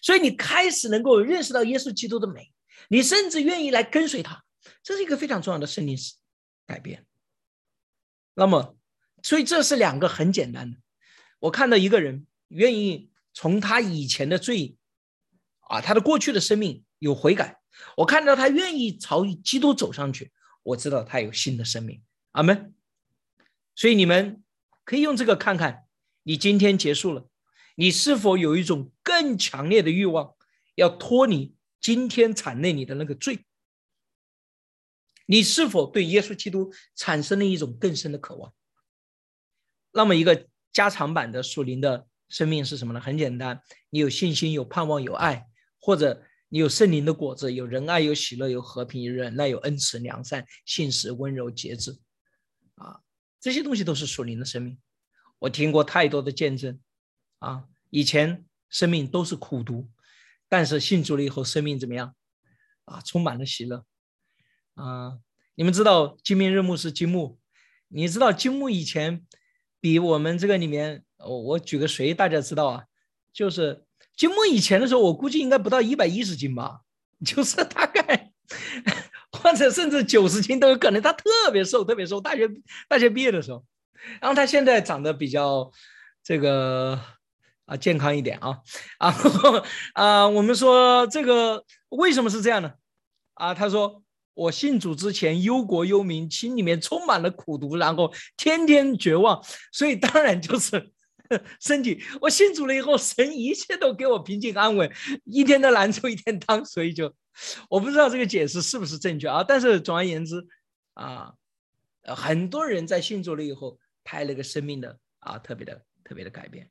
[0.03, 2.53] 所以你开始能够认识到耶稣基督的美，
[2.89, 4.45] 你甚至愿意来跟随他，
[4.83, 5.97] 这是一个非常重要的圣灵
[6.67, 7.07] 改变。
[8.35, 8.77] 那么。
[9.27, 10.77] 所以这是两个很简单的。
[11.39, 14.77] 我看到一个人愿意从他以前的罪，
[15.69, 17.61] 啊，他的过去的生命有悔改，
[17.97, 22.03] 我看到他愿意朝基督走上去，我知道他有新的生命。
[22.33, 22.75] 阿门。
[23.75, 24.43] 所以你们
[24.85, 25.87] 可以用这个看看，
[26.23, 27.29] 你今天结束了，
[27.75, 30.35] 你是否有一种更强烈的欲望，
[30.77, 33.45] 要脱离今天产内你的那个罪？
[35.27, 38.53] 你是否对耶稣基督产生了一种更深的渴望？
[39.91, 43.01] 那么，一个加长版的属灵的生命是什么呢？
[43.01, 45.47] 很简单，你有信心、有盼望、有爱，
[45.85, 51.99] 或者你有圣灵的果子，有仁爱、有喜乐、有和平、有忍耐、有恩慈、良善、信实、温柔、节制，
[52.77, 53.03] 啊，
[53.39, 54.79] 这些东西都是属灵的生命。
[55.41, 56.81] 我听过太多的见证，
[57.41, 59.91] 啊，以前生命都是苦读，
[60.49, 62.17] 但是信主了以后，生命怎么样？
[62.87, 63.85] 啊，充满了喜乐。
[64.73, 65.19] 啊，
[65.55, 67.39] 你们知道金明日牧是金木，
[67.89, 69.27] 你知道金木以前。
[69.81, 72.85] 比我们这个里面，我我举个谁大家知道啊？
[73.35, 73.85] 就是
[74.17, 76.81] 金木以前的时候，我估计应该不到一百一十斤吧，
[77.25, 78.33] 就是大概
[79.33, 81.03] 或者甚至九十斤都有可能。
[81.03, 82.21] 他特别瘦，特别瘦。
[82.21, 82.49] 大学
[82.89, 83.65] 大学毕业的时候，
[84.21, 85.71] 然后他现在长得比较
[86.23, 87.01] 这个
[87.67, 88.59] 啊健康一点啊
[88.99, 89.15] 啊
[89.95, 90.29] 啊！
[90.29, 92.73] 我们说这个为什么是这样呢？
[93.35, 94.01] 啊，他说。
[94.37, 100.91] 我信主之前忧国忧民，心里面充满了苦毒，然后天天绝望，所以当然就是
[101.61, 102.03] 身体。
[102.21, 104.91] 我信主了以后，神一切都给我平静安稳，
[105.25, 107.15] 一天的难处一天当，所以就
[107.69, 109.45] 我不知道这个解释是不是正确啊。
[109.45, 110.47] 但是总而言之
[110.95, 111.35] 啊，
[112.03, 116.71] 很多人在信主了以后，拍了个生命的啊特别的特别的改变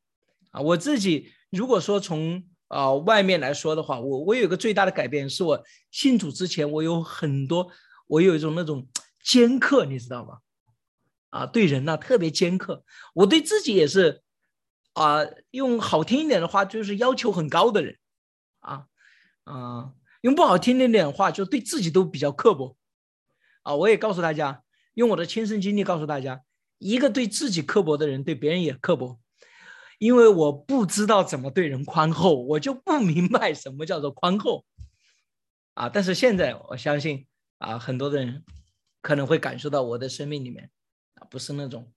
[0.51, 0.61] 啊。
[0.61, 7.69] 我自己如果说从啊，外面来说的话，我我有个最大的改变，是我信主之前，我有很多，
[8.07, 8.87] 我有一种那种
[9.23, 10.39] 尖刻，你知道吗？
[11.29, 14.22] 啊，对人呢特别尖刻，我对自己也是，
[14.93, 17.97] 啊，用好听一点的话，就是要求很高的人，
[18.59, 18.85] 啊
[19.43, 22.77] 啊，用不好听一点的话，就对自己都比较刻薄，
[23.63, 26.43] 啊，我也告诉大家，用我的亲身经历告诉大家，
[26.77, 29.19] 一个对自己刻薄的人，对别人也刻薄。
[29.99, 34.65] 因为我不知道怎么对人宽厚，我就不明白什么叫做宽厚，
[35.75, 35.87] 啊！
[35.87, 37.25] 但是现在我相信
[37.59, 38.43] 啊，很多的人
[39.01, 40.69] 可能会感受到我的生命里面
[41.13, 41.93] 啊，不是那种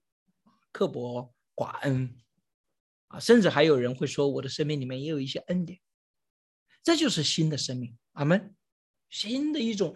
[0.71, 2.15] 刻薄寡恩
[3.07, 5.79] 啊，甚至还有人会说我的生命里面也有一些恩典，
[6.83, 8.55] 这就是新的生命，阿门！
[9.09, 9.95] 新的一种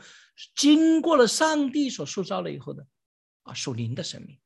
[0.55, 2.87] 经过了上帝所塑造了以后的
[3.43, 4.39] 啊属灵的生命，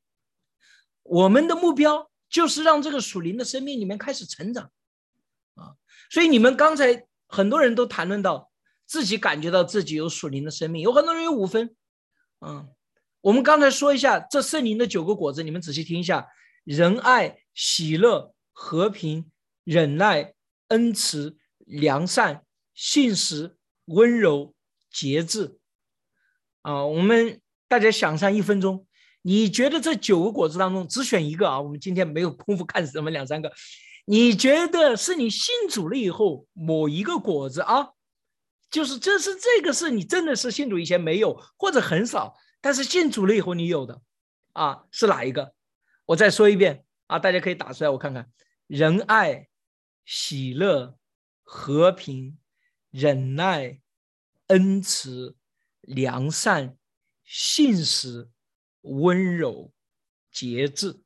[1.02, 2.10] 我们的目标。
[2.28, 4.72] 就是让这个属灵的生命里面开始成长，
[5.54, 5.76] 啊，
[6.10, 8.50] 所以你们刚才很多人都谈论到
[8.84, 11.76] 自己感觉到自己有属灵的生命，有很多人有五分，
[12.40, 12.68] 嗯，
[13.20, 16.26] 我们刚才说一下这圣灵的九个果子，你们仔细听一下：
[16.64, 19.30] 仁爱、喜乐、和平、
[19.64, 20.32] 忍耐、
[20.68, 22.42] 恩慈、良善、
[22.74, 24.54] 信实、温柔、
[24.90, 25.58] 节制。
[26.62, 28.86] 啊，我们大家想上一分钟。
[29.20, 31.60] 你觉得这九个果子当中只选一个啊？
[31.60, 33.52] 我们今天没有功夫看什么两三个。
[34.06, 37.90] 你觉得是你信主了以后某一个果子啊？
[38.70, 44.00] 就是这是这个是你真的是信主以前没有或者很少，但是信主了以后你有的
[44.54, 44.84] 啊？
[44.90, 45.52] 是哪一个？
[46.06, 48.28] 我再说一遍啊，大家可以打出来我看看：
[48.66, 49.48] 仁爱、
[50.04, 50.98] 喜乐、
[51.42, 52.38] 和平、
[52.90, 53.80] 忍耐、
[54.48, 55.36] 恩慈、
[55.80, 56.76] 良善、
[57.24, 58.30] 信实。
[58.88, 59.72] 温柔、
[60.30, 61.02] 节制，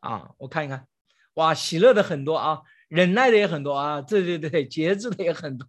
[0.00, 0.86] 啊，我看一看，
[1.32, 5.66] 哇，喜乐的很多啊，忍耐的也很多啊，对对对，节制的也很多，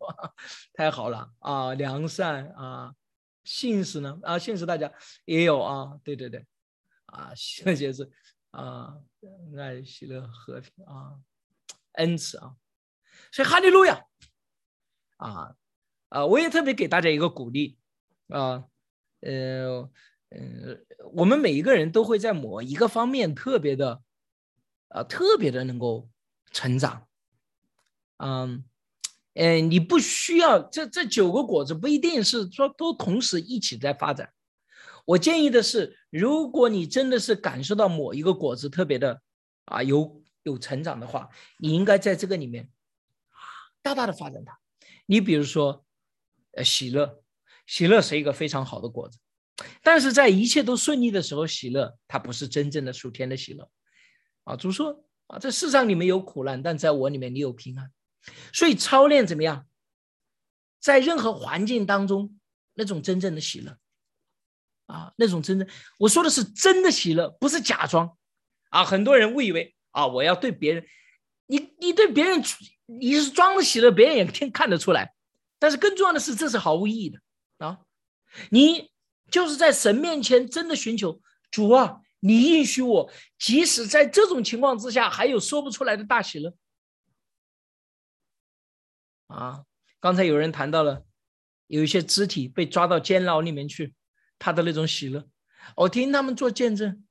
[0.74, 1.32] 太好了。
[1.40, 2.94] 啊，良善啊，
[3.46, 4.20] 信实呢？
[4.24, 4.92] 啊，信实大家
[5.24, 6.46] 也有啊，对对对，
[7.06, 8.12] 啊，喜乐节制。
[8.62, 8.98] 啊，
[9.58, 11.20] 爱、喜乐、和平啊，
[11.94, 12.56] 恩慈啊，
[13.32, 14.04] 所以哈利路亚
[15.18, 15.56] 啊
[16.10, 16.26] 啊！
[16.26, 17.78] 我也特别给大家一个鼓励
[18.30, 18.66] 啊，
[19.22, 19.90] 呃
[20.30, 20.78] 呃，
[21.14, 24.02] 我们每一个人都会在某一个方面特别的
[24.90, 26.10] 啊，特别的能够
[26.52, 27.08] 成长，
[28.18, 28.66] 嗯。
[29.40, 34.34] 哎，你不需要这这九个果子不一定是说都同时一起在发展。
[35.08, 39.22] 我建议的是，如果你真的是感受到某一个果子特别的
[39.64, 42.70] 啊有有成长的话，你应该在这个里面
[43.82, 44.60] 大大的发展它。
[45.06, 45.86] 你比如说，
[46.52, 47.24] 呃，喜乐，
[47.66, 49.18] 喜乐是一个非常好的果子，
[49.82, 53.72] 但是在一切都顺利的时候，喜乐它不是真正的属天的喜乐
[54.44, 54.58] 啊。
[54.58, 57.90] 主说啊，这世上你们有苦难，但在我里面你有平安。
[58.52, 59.66] 所以操练怎么样？
[60.82, 62.38] 在任何环境当中，
[62.74, 63.78] 那种真正的喜乐
[64.88, 65.68] 啊，那种真正
[66.00, 68.18] 我说的是真的喜乐，不是假装
[68.70, 68.84] 啊。
[68.84, 70.86] 很多人误以为啊，我要对别人，
[71.46, 72.42] 你你对别人
[72.86, 75.14] 你是装的喜乐，别人也听看得出来。
[75.60, 77.20] 但是更重要的是，这是毫无意义的
[77.58, 77.80] 啊。
[78.50, 78.92] 你
[79.32, 86.54] 就是在神面前真的寻求主啊，你允许我，即使在这种情况之下，还有说不出来的大喜乐。
[89.28, 89.66] 啊，
[90.00, 91.06] 刚才有人谈到了，
[91.66, 93.94] 有一些肢体被抓到监牢里面去，
[94.40, 95.28] 他的那种喜乐，
[95.76, 97.06] 我听他们做见证，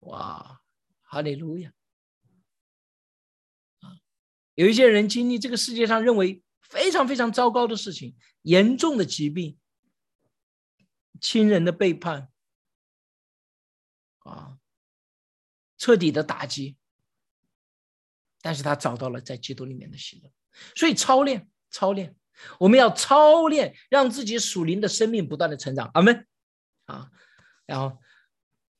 [0.00, 0.60] 哇，
[1.02, 1.72] 哈利路亚！
[3.80, 3.96] 啊，
[4.54, 9.58] 有一些人经历这个世界上认为非常非常糟糕的事情，严重的疾病，
[11.20, 12.30] 亲人的背叛，
[14.18, 14.58] 啊，
[15.78, 16.76] 彻底的打击，
[18.42, 20.30] 但是他找到了在基督里面的喜乐。
[20.76, 22.14] 所以操练，操练，
[22.60, 25.90] 我们要操练，让自己属灵的生命不断的成长。
[25.94, 26.26] 阿门。
[26.92, 27.10] 啊，
[27.66, 27.98] 然后，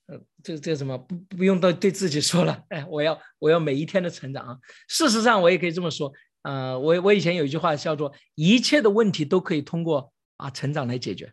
[0.06, 4.58] 呃，这这什么不不用对对自己说了，哎，我要我要每一天的成长啊。
[4.88, 11.32] 事实上，我也可以这么说，呃，我我以前有一句话叫做一切的问题都可以通过啊成长来解决，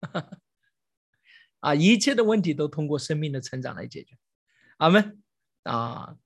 [1.60, 4.16] 啊，一切的问题都通过生命的成长来解决。
[4.78, 5.22] 阿门。
[5.64, 6.16] 啊，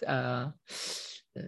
[0.00, 0.52] 呃，
[1.34, 1.42] 呃。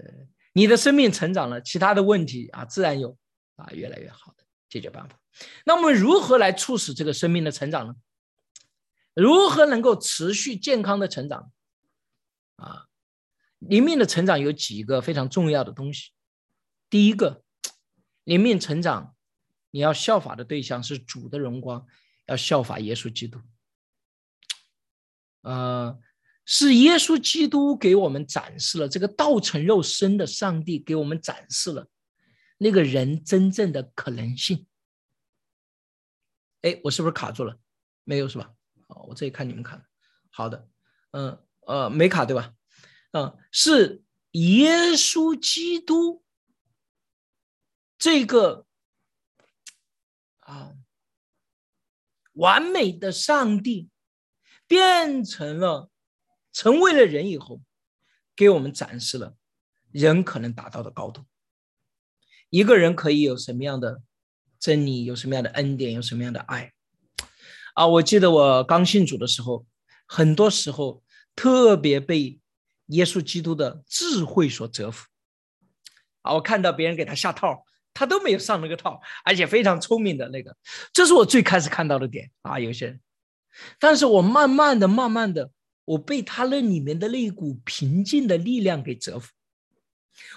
[0.55, 3.15] 你的生命成长了，其他的问题啊，自然有
[3.57, 5.19] 啊越来越好的解决办法。
[5.65, 7.95] 那我们如何来促使这个生命的成长呢？
[9.15, 11.51] 如何能够持续健康的成长？
[12.57, 12.87] 啊，
[13.59, 16.11] 灵命的成长有几个非常重要的东西。
[16.89, 17.43] 第一个，
[18.25, 19.15] 灵命成长，
[19.71, 21.87] 你要效法的对象是主的荣光，
[22.27, 23.41] 要效法耶稣基督。
[25.43, 25.99] 呃。
[26.49, 31.89] 是耶稣基督给我们展示了这个道成肉身的上帝给我们展示了
[32.57, 34.65] 那个人真正的可能性。
[36.67, 37.57] 哎，我是不是卡住了？
[38.03, 38.53] 没有是吧？
[38.89, 39.87] 哦，我这里看你们看，
[40.31, 40.69] 好的，
[41.13, 42.53] 嗯呃，没卡对吧？
[43.13, 44.03] 嗯，是
[44.33, 46.25] 耶稣基督
[47.97, 48.67] 这个
[50.41, 50.75] 啊
[52.33, 53.89] 完美的上帝
[54.67, 55.91] 变成了。
[56.53, 57.61] 成为了人以后，
[58.35, 59.37] 给我们展示了
[59.91, 61.27] 人可能达到的高度。
[62.49, 64.01] 一个人可以有什么样的
[64.67, 66.73] 真理，有什么样的恩典，有什么样的爱
[67.75, 67.87] 啊！
[67.87, 69.65] 我记得我刚信主的时候，
[70.07, 71.05] 很多时候
[71.37, 72.41] 特别被
[72.87, 75.07] 耶稣基督的智慧所折服
[76.23, 76.35] 啊！
[76.35, 80.57] 我看到别人给他下套，他都没有上那个套，而且非常聪明的那个，
[80.93, 82.59] 这是我最开始看到的点啊！
[82.59, 83.01] 有些人，
[83.79, 85.53] 但是我慢慢的、慢慢的。
[85.85, 89.31] 我被他那里面的那一股平静的力量给折服。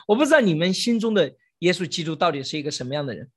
[0.05, 3.27] 我不知道你们心中的耶稣基督到底是一个什么样的人。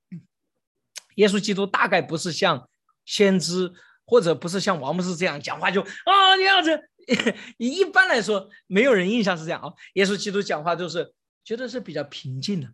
[1.17, 2.69] 耶稣基督大概不是像
[3.05, 3.73] 先知，
[4.05, 6.89] 或者不是像王牧师这样讲话就啊这样子。
[7.59, 9.73] 一般来说，没有人印象是这样啊。
[9.95, 11.13] 耶稣基督讲话就是
[11.45, 12.69] 觉得是比较平静的。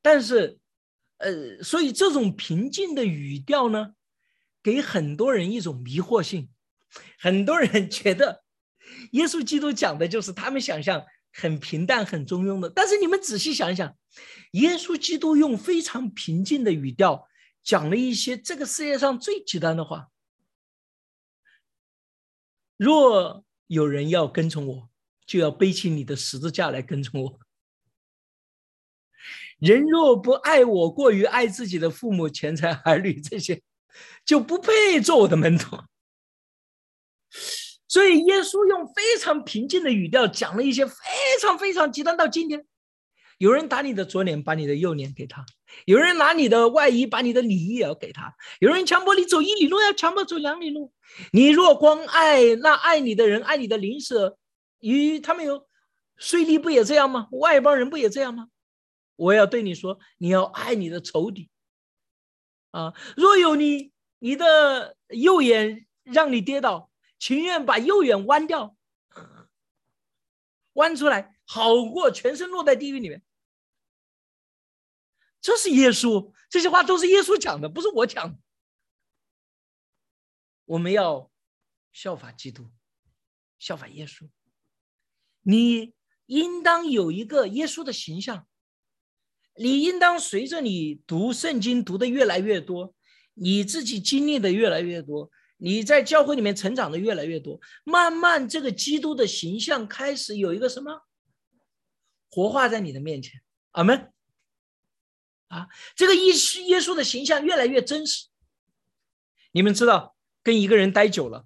[0.00, 0.58] 但是，
[1.18, 3.92] 呃，所以这种平静的语调呢，
[4.62, 6.48] 给很多人一种迷惑性。
[7.18, 8.42] 很多人觉得，
[9.12, 12.70] 耶稣基督讲的就是他们想象很平淡、很中庸的。
[12.70, 13.96] 但是你们仔细想一想，
[14.52, 17.28] 耶稣基督用非常平静的语调
[17.62, 20.08] 讲了一些这个世界上最极端的话：
[22.76, 24.90] 若有人要跟从我，
[25.26, 27.40] 就要背起你的十字架来跟从我。
[29.58, 33.62] 人若不爱我，过于爱自己的父母、钱财、儿女这些，
[34.24, 35.76] 就不配做我的门徒。
[37.90, 40.94] 所以，耶稣用非常平静的语调讲了一些非
[41.42, 42.16] 常非常极端。
[42.16, 42.64] 到今天，
[43.38, 45.42] 有人打你的左脸，把你的右脸给他；
[45.86, 50.92] 有人拿你的外衣，把你的里衣也要给他；有人强迫你走一里路，要强迫走两里路。
[51.32, 54.38] 你若光爱那爱你的人，爱你的邻舍，
[54.78, 55.66] 与他们有
[56.16, 57.26] 税吏不也这样吗？
[57.32, 58.46] 外邦人不也这样吗？
[59.16, 61.50] 我要对你说，你要爱你的仇敌。
[62.70, 66.89] 啊，若有你你的右眼让你跌倒，
[67.20, 68.76] 情愿把右眼弯掉，
[70.72, 73.22] 弯出来，好过全身落在地狱里面。
[75.40, 78.40] 这是耶稣，这些话都是耶稣讲的，不是我讲。
[80.64, 81.30] 我们要
[81.92, 82.70] 效法基督，
[83.58, 84.28] 效法耶稣。
[85.42, 85.94] 你
[86.26, 88.46] 应当有一个耶稣的形象，
[89.56, 92.94] 你应当随着你读圣经读的越来越多，
[93.34, 101.02] 你自己经历的越来越多，你在教会里面成长的越来越多，慢慢这个基督的形象开始有一个什么
[102.30, 103.42] 活化在你的面前。
[103.72, 104.12] 阿门。
[105.48, 108.28] 啊，这个耶稣耶稣的形象越来越真实。
[109.50, 111.44] 你们知道，跟一个人待久了，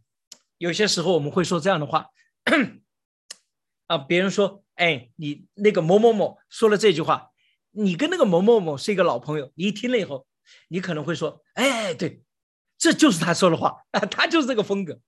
[0.58, 2.10] 有些时候我们会说这样的话，
[3.86, 7.30] 啊，别人说，哎，你那个某某某说了这句话，
[7.70, 10.26] 你跟那个某某某是一个老朋友，你一听了以后，
[10.68, 12.22] 你可能会说，哎，对，
[12.84, 15.00] 这就是他说的话啊， 他就是这个风格，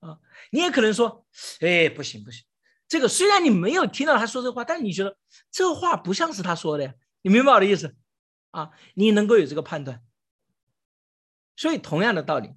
[0.00, 0.18] 啊，
[0.50, 1.26] 你也可能说，
[1.60, 2.42] 哎，不行不行，
[2.88, 5.14] 这个虽然你没有听到他说这话，但是你觉得
[5.50, 7.94] 这话不像是他说的呀，你明白我的意思？
[8.50, 10.02] 啊，你能够有这个判断，
[11.54, 12.54] 所以同样的道理，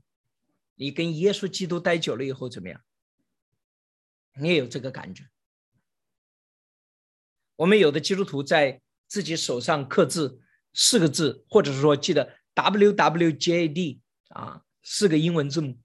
[0.76, 2.82] 你跟耶稣基督待久了以后怎么样？
[4.36, 5.26] 你也有这个感觉。
[7.58, 10.40] 我们有的基督徒在自己手上刻字
[10.74, 14.02] 四个字，或者是说记得 W W J D
[14.34, 15.78] 啊，四个英文字母，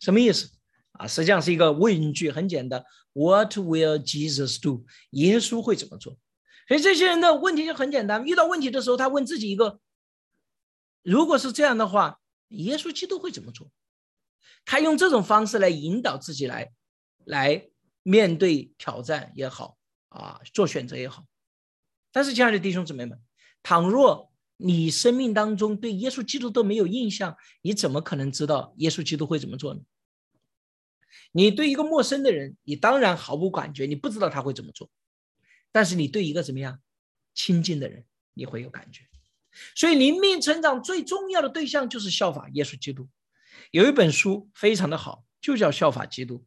[0.00, 0.50] 什么意思？
[0.92, 4.84] 啊，实际上是一个问句，很简单：What will Jesus do？
[5.10, 6.18] 耶稣会怎么做？
[6.66, 9.80] 所以这些人的问题就很简单，遇到问题的时候，他问自己一个：
[11.02, 13.70] 如果是这样的话，耶稣基督会怎么做？
[14.64, 16.72] 他用这种方式来引导自己来，
[17.24, 17.68] 来
[18.02, 21.24] 面对挑战也好啊，做选择也好。
[22.12, 23.18] 但是，亲爱的弟兄姊妹们，
[23.62, 24.27] 倘若
[24.58, 29.80] 你生命当中对耶稣基督都没有印象，你怎么可能知道耶稣基督会怎么做呢？
[31.32, 34.90] 你对一个陌生的人，你当然毫无感觉，你不知道他会怎么做。
[35.70, 36.80] 但是你对一个怎么样
[37.34, 39.04] 亲近的人，你会有感觉。
[39.74, 43.08] 所以灵命成长最重要的对象就是效法耶稣基督。
[43.70, 46.44] 有一本书非常的好，就叫《效法基督》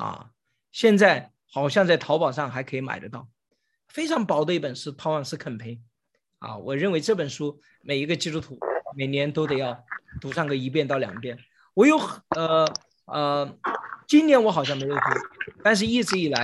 [0.00, 0.30] 啊，
[0.72, 3.28] 现在好像在淘宝上还可以买得到，
[3.88, 5.80] 非常薄的一本是汤姆斯肯培
[6.40, 6.58] 啊。
[6.58, 8.58] 我认为这本书每一个基督徒
[8.96, 9.84] 每年都得要
[10.20, 11.38] 读上个一遍到两遍。
[11.72, 11.96] 我有
[12.36, 12.66] 呃
[13.06, 13.58] 呃，
[14.08, 15.02] 今年我好像没有读，
[15.62, 16.42] 但是一直以来。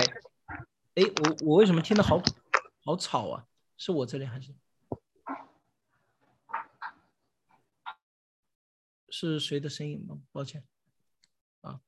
[0.94, 2.22] 哎，我我为什么听得好
[2.82, 3.44] 好吵啊？
[3.76, 4.54] 是我这里还是
[9.10, 10.18] 是谁的声音吗？
[10.32, 10.64] 抱歉
[11.60, 11.80] 啊，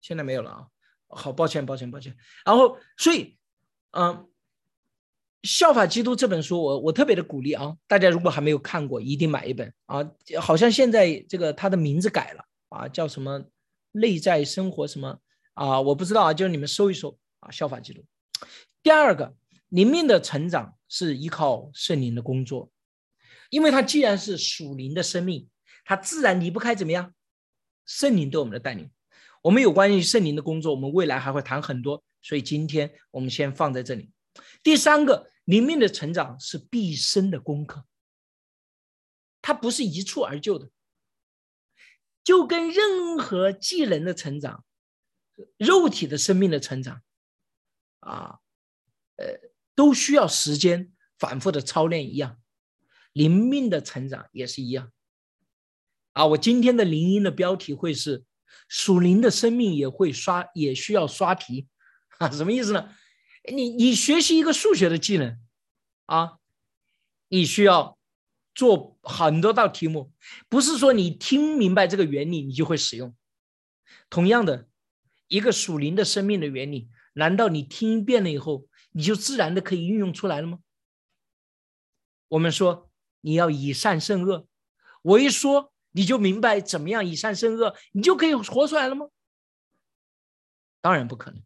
[0.00, 0.68] 现在没有了啊。
[1.08, 2.16] 好，抱歉，抱歉，抱歉。
[2.44, 3.38] 然后，所以，
[3.90, 4.14] 嗯，
[5.42, 10.08] 《效法基督》这本书，我我特别的鼓励啊，大家如果还没有看过，一定买一本啊。
[10.40, 13.44] 好像现在这个它的名字改了啊，叫什么
[13.92, 15.18] “内在生活”什么
[15.54, 15.80] 啊？
[15.80, 17.18] 我不知道啊，就是你们搜一搜。
[17.40, 18.04] 啊，效法基督。
[18.82, 19.32] 第二个，
[19.68, 22.68] 灵命的成长是依靠圣灵的工作，
[23.48, 25.48] 因为它既然是属灵的生命，
[25.84, 27.14] 它自然离不开怎么样？
[27.86, 28.90] 圣灵对我们的带领。
[29.40, 34.10] 我们有关于圣灵的工作，我们未来还会谈很多，所以今天我们先放在这里。
[34.62, 37.84] 第三个，灵命的成长是毕生的功课，
[39.40, 40.70] 它不是一蹴而就的，
[42.22, 44.64] 就跟任何技能的成长、
[45.56, 47.02] 肉体的生命的成长。
[48.00, 48.38] 啊，
[49.16, 49.26] 呃，
[49.74, 52.40] 都需要时间反复的操练一样，
[53.12, 54.92] 灵命的成长也是一样。
[56.12, 58.24] 啊，我今天的灵音的标题会是
[58.68, 61.68] 属灵的生命也会刷，也需要刷题
[62.18, 62.30] 啊？
[62.30, 62.94] 什么意思呢？
[63.50, 65.38] 你你学习一个数学的技能
[66.06, 66.38] 啊，
[67.28, 67.98] 你需要
[68.54, 70.12] 做很多道题目，
[70.48, 73.14] 不是说你听明白这个原理你就会使用。
[74.10, 74.68] 同样的，
[75.28, 76.88] 一个属灵的生命的原理。
[77.14, 80.60] 难道你听遍了以后，你就自然的可以运用出来了吗？
[82.28, 82.90] 我们说
[83.22, 84.46] 你要以善胜恶，
[85.02, 89.08] 我一说你就明白怎么样以善胜恶，你就可以活出来了吗？
[90.80, 91.42] 当然不可能。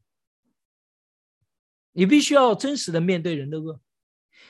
[1.92, 3.80] 你必须要真实的面对人的恶，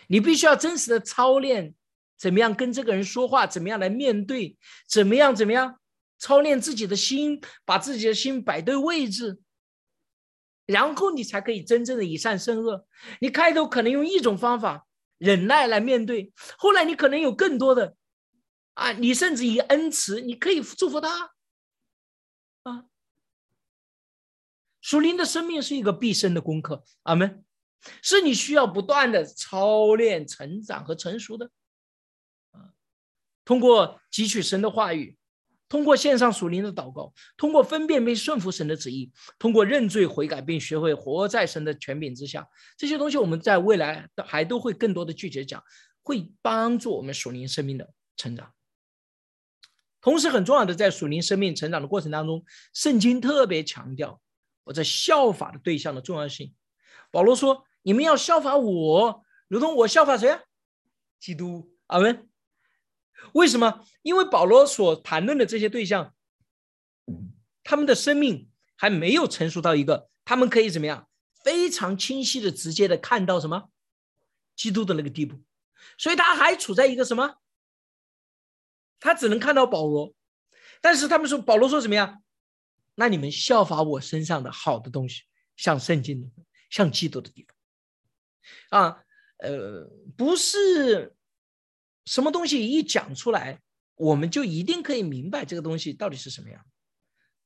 [0.07, 1.74] 你必须要真实的操练
[2.16, 4.57] 怎么样跟这个人说话，怎么样来面对，
[4.88, 5.80] 怎么样怎么样
[6.18, 9.40] 操练自己的心，把自己的心摆对位置。
[10.66, 12.86] 然后你才可以真正的以善胜恶。
[13.20, 14.86] 你开头可能用一种方法
[15.18, 17.97] 忍耐来面对，后来你可能有更多的
[18.74, 21.32] 啊，你甚至以恩慈，你可以祝福他
[22.62, 22.84] 啊。
[24.83, 27.43] 属灵的生命是一个毕生的功课，阿门，
[28.03, 31.49] 是你需要不断的操练、成长和成熟的。
[33.45, 35.16] 通过汲取神的话语。
[35.68, 45.64] 通过线上属灵的祷告，通过分辨并顺服神的旨意，通过认罪悔改并学会活在神的权柄之下，这些东西我们在未来还都会更多的具体讲，
[46.03, 48.53] 会帮助我们属灵生命的成长。
[50.03, 54.20] 同时，很重要的在属灵生命成长的过程当中，圣经特别强调
[54.64, 56.54] 我在效法的对象的重要性。
[57.10, 60.42] 保罗说：“你们要效法我，如同我效法谁啊？
[61.18, 62.28] 基督。”阿门。
[63.34, 63.84] 为什么？
[64.02, 66.14] 因为保罗所谈论的这些对象，
[67.62, 71.08] 他们的生命还没有成熟到一个他们可以怎么样
[71.44, 73.68] 非常清晰的、直接的看到什么
[74.56, 75.40] 基督的那个地步，
[75.98, 77.36] 所以他还处在一个什么？
[78.98, 80.14] 他只能看到保罗，
[80.80, 82.20] 但是他们说保罗说什么呀？
[82.95, 85.22] 那你们效法我身上的好的东西，
[85.57, 86.28] 像圣经的，
[86.70, 87.47] 像基督的地
[88.70, 89.05] 方啊，
[89.38, 91.14] 呃，不是。
[92.05, 93.61] 什么东西一讲出来，
[93.95, 96.61] 我们就一定可以明白这个东西到底是什么样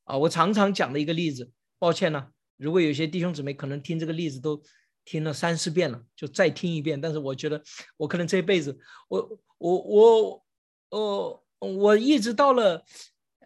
[0.04, 0.16] 啊！
[0.16, 4.62] 我常常讲的一个例子，抱歉呢，如果有些弟兄姊妹可能听这个例子都
[5.04, 6.98] 听了三四遍了，就再听一遍。
[6.98, 7.62] 但是我觉得
[7.98, 8.78] 我可能这辈子，
[9.08, 10.46] 我我我
[10.88, 12.82] 我我一直到了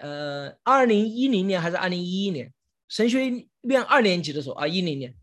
[0.00, 2.52] 呃二零一零年还是二零一一年
[2.88, 5.14] 神学院二年级的时候啊，一零年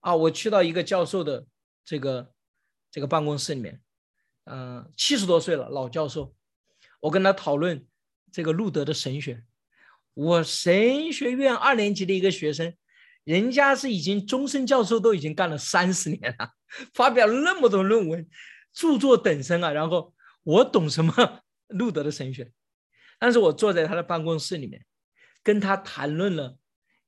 [0.00, 1.44] 啊，我去到一个教授的
[1.84, 2.30] 这个
[2.90, 3.80] 这个办公室里面。
[4.48, 6.32] 嗯，七十多岁了，老教授，
[7.00, 7.84] 我跟他讨论
[8.30, 9.42] 这个路德的神学。
[10.14, 12.72] 我神学院二年级的一个学生，
[13.24, 16.50] 人家是已经终身教授，都已经干了三十年了，
[16.94, 18.24] 发表了那么多论文，
[18.72, 19.72] 著作等身啊。
[19.72, 22.52] 然后我懂什么路德的神学，
[23.18, 24.84] 但是我坐在他的办公室里面，
[25.42, 26.56] 跟他谈论了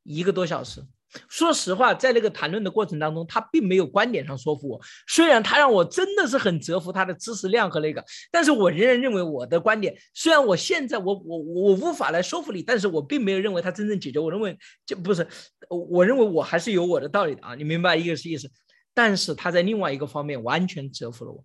[0.02, 0.82] 一个多小时。
[1.26, 4.78] 说实话，在那个谈论的过程当中，他并没有观点上说服我。
[5.06, 14.18] 虽然他让我真的是很折服他的知识量和那个，但是我仍然认为我的观点，虽然我现在我我我无法来说服你，但是我并没有认为他真正解决。
[14.18, 14.54] 我认为
[14.84, 15.26] 就不是，
[15.70, 18.50] 我认为我还是有我的道理的啊，你明白一个意思。
[18.92, 21.44] 但是他在另外一个方面完全折服了我。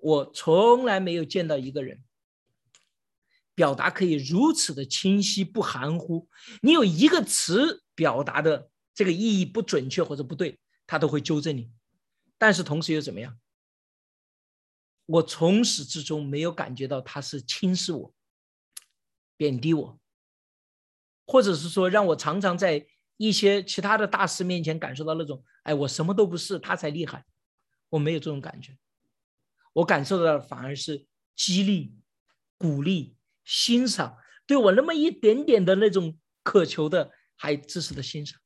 [0.00, 1.98] 我从来没有见到一个人。
[3.58, 6.28] 表达可以如此的清晰不含糊，
[6.62, 11.68] 你有一个词表达的这个意义不准确或者不对，他都会纠正你。
[12.38, 13.36] 但是同时又怎么样？
[15.06, 18.14] 我从始至终没有感觉到他是轻视我、
[19.36, 19.98] 贬低我，
[21.26, 22.86] 或者是说让我常常在
[23.16, 27.26] 一些其他的大师面前感受到那种“哎，我什么都不是，他才厉害”，
[27.90, 28.78] 我没有这种感觉。
[29.72, 31.96] 我感受到的反而是激励、
[32.56, 33.17] 鼓励。
[33.48, 38.38] 欣赏对我那么一点点的那种渴求的还知识的欣赏，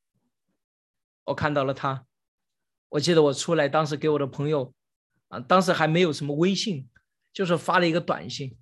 [1.24, 2.06] 我看到了他。
[2.90, 4.72] 我记得我出来当时给我的朋友
[5.26, 6.88] 啊，当时还没有什么微信，
[7.32, 8.56] 就是发了一个短信，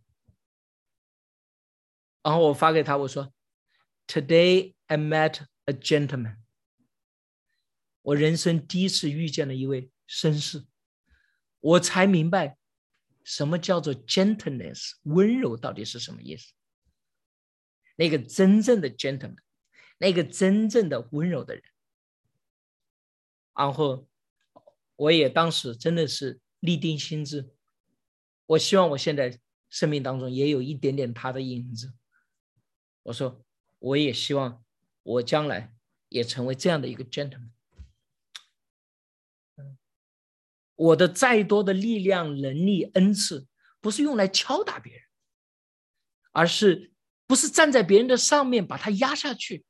[2.22, 3.34] 然后我发给他我说
[4.06, 6.36] ：“Today I met a gentleman。”
[8.00, 10.64] 我人生第一次遇见了一位绅士，
[11.58, 12.56] 我才明白。
[13.22, 16.52] 什么叫做 gentleness 温柔到底是什么意思？
[17.96, 19.36] 那个真正的 gentleman，
[19.98, 21.62] 那个真正的温柔的人。
[23.54, 24.08] 然后，
[24.96, 27.54] 我也当时真的是立定心志，
[28.46, 31.92] 我希望我现在生命当中也有一点点他的影子。
[33.02, 33.44] 我说，
[33.78, 34.64] 我也希望
[35.02, 35.74] 我将来
[36.08, 37.50] 也成为这样的一个 gentleman。
[40.80, 43.46] 我的再多的力量、能力、恩赐，
[43.82, 45.02] 不是用来敲打别人，
[46.32, 46.90] 而是
[47.26, 49.66] 不是站在别人的上面把他压下去，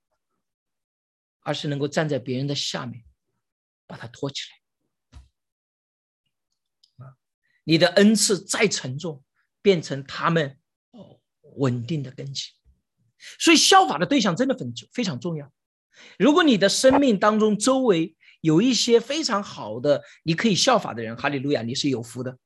[1.40, 3.04] 而是能够站在别人的下面，
[3.88, 4.60] 把他托起来。
[7.64, 9.24] 你的恩赐再沉重，
[9.60, 10.60] 变成他们
[11.56, 12.50] 稳定的根基。
[13.40, 15.52] 所以效法的对象真的很非常重要。
[16.20, 22.36] 如果你的生命当中周围，有一些非常好的，你可以效法的人，哈利路亚，你是有福的。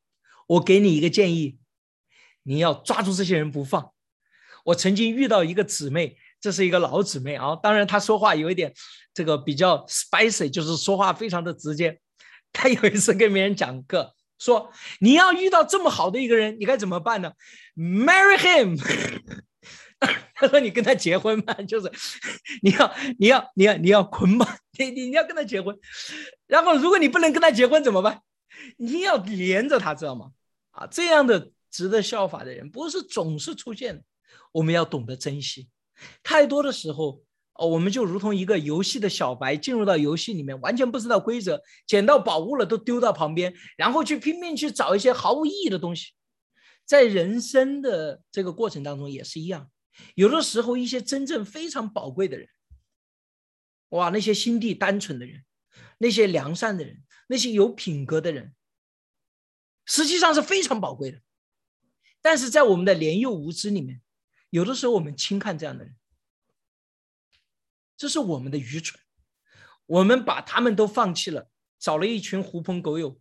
[0.47, 1.59] 我给你一个建议，
[2.43, 3.93] 你要抓住这些人不放。
[4.65, 8.73] 我曾经遇到一个姊妹，这是一个老姊妹啊，当然她说话有一点
[9.13, 12.01] 这个比较 spicy，就是说话非常的直接。
[12.53, 14.71] 她有一次跟别人讲课，说
[15.01, 17.33] 你要遇到这么好的一个人，你该怎么办呢
[17.77, 18.79] ？Marry him。
[20.35, 21.91] 他说：“你跟他结婚嘛，就是
[22.63, 24.49] 你要你要你要你要捆绑
[24.79, 25.77] 你你你要跟他结婚，
[26.47, 28.21] 然后如果你不能跟他结婚怎么办？
[28.77, 30.33] 你要连着他，知道吗？
[30.71, 34.03] 啊，这样的值得效法的人不是总是出现，
[34.53, 35.69] 我们要懂得珍惜。
[36.23, 37.23] 太多的时候，
[37.55, 46.13] 哦，我们就如同一个游戏的小白，进入到游戏里面完全不知道规则，捡到宝物了都丢到旁边，然后去拼命去找一些毫无意义的东西。
[46.85, 49.69] 在人生的这个过程当中也是一样。”
[50.15, 52.49] 有的时候，一些真正非常宝贵的人，
[53.91, 55.45] 哇，那些心地单纯的人，
[55.99, 58.55] 那些良善的人，那些有品格的人，
[59.85, 61.21] 实际上是非常宝贵的。
[62.21, 64.01] 但是在我们的年幼无知里面，
[64.51, 65.97] 有的时候我们轻看这样的人，
[67.97, 69.01] 这是我们的愚蠢。
[69.87, 73.21] 我们把他们都放弃了，找了一群狐朋狗友，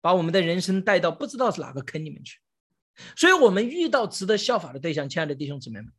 [0.00, 2.38] 把我们的人生带到不知道是哪个坑里面去。
[3.16, 5.92] 所以，我们遇到值得效法的对象，亲爱的弟兄姊妹们，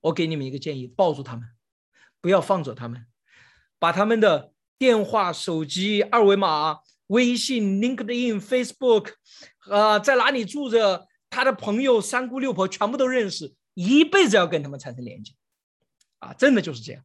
[0.00, 1.48] 我给你们一个建议：抱住他们，
[2.20, 3.06] 不要放走他们，
[3.78, 9.12] 把他们的电话、手机、二维码、微信、LinkedIn、Facebook，
[9.70, 15.32] 啊，在哪里住着，他的朋友、三姑六婆全部都认识，一辈子要跟他们产生连接，
[16.20, 17.04] 啊，真的就是这样，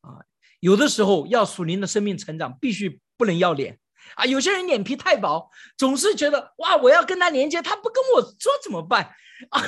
[0.00, 0.22] 啊，
[0.60, 3.78] 有的时候要属灵的生命成长，必须不能要脸。
[4.14, 9.14] 啊，有些人脸皮太薄，总是觉得哇，我要跟他连接，他不跟我说怎么办
[9.50, 9.62] 啊？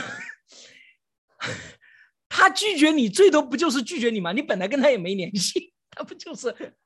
[2.28, 4.32] 他拒绝你，最多不就是拒绝你吗？
[4.32, 6.76] 你本来跟他也没联系，他不就是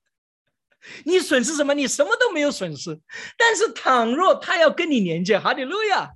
[1.04, 1.74] 你损失什么？
[1.74, 3.00] 你什么都没有损失。
[3.36, 6.12] 但是倘若他要跟你连接，哈利路亚，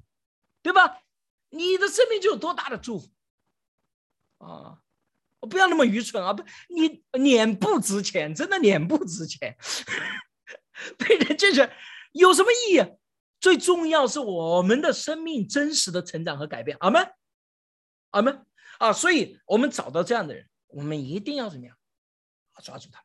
[0.63, 0.99] 对吧？
[1.51, 3.09] 你的生命就有多大的祝福
[4.39, 4.79] 啊！
[5.49, 6.33] 不要那么愚蠢啊！
[6.33, 9.57] 不，你脸不值钱，真的脸不值钱。
[10.99, 11.71] 对的， 就是
[12.13, 12.97] 有什么意义？
[13.41, 16.77] 最重要是我们的生命真实的成长和改变。
[16.81, 17.11] 阿门，
[18.11, 18.47] 阿门
[18.79, 18.93] 啊！
[18.93, 21.77] 所以，我们找到这样的人，我们一定要怎么样？
[22.63, 23.03] 抓住他。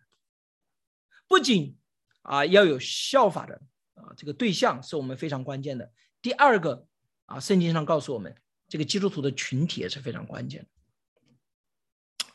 [1.28, 1.78] 不仅
[2.24, 3.62] 啊要有效法的
[3.94, 5.90] 啊这个对象是我们非常关键的。
[6.22, 6.86] 第二个
[7.26, 8.36] 啊，圣经上告诉我们，
[8.68, 12.28] 这个基督徒的群体也是非常关键的。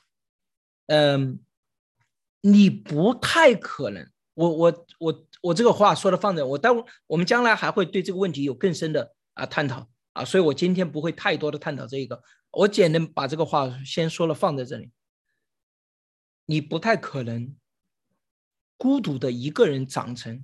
[0.86, 1.45] 嗯，
[2.41, 4.11] 你不太可能。
[4.41, 12.22] 我我我我这个话说的放着，我待会我们将来还会对这个问题有更深的啊探讨啊，所以我今天不会太多的探讨这一个，
[12.53, 14.91] 我简单把这个话先说了放在这里。
[16.47, 17.55] 你不太可能
[18.78, 20.43] 孤独的一个人长成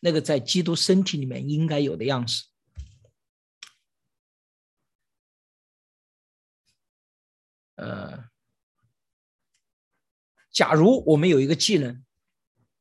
[0.00, 2.44] 那个在基督身体里面应该有的样式。
[7.76, 8.24] 呃，
[10.50, 12.04] 假如我们有一个技能。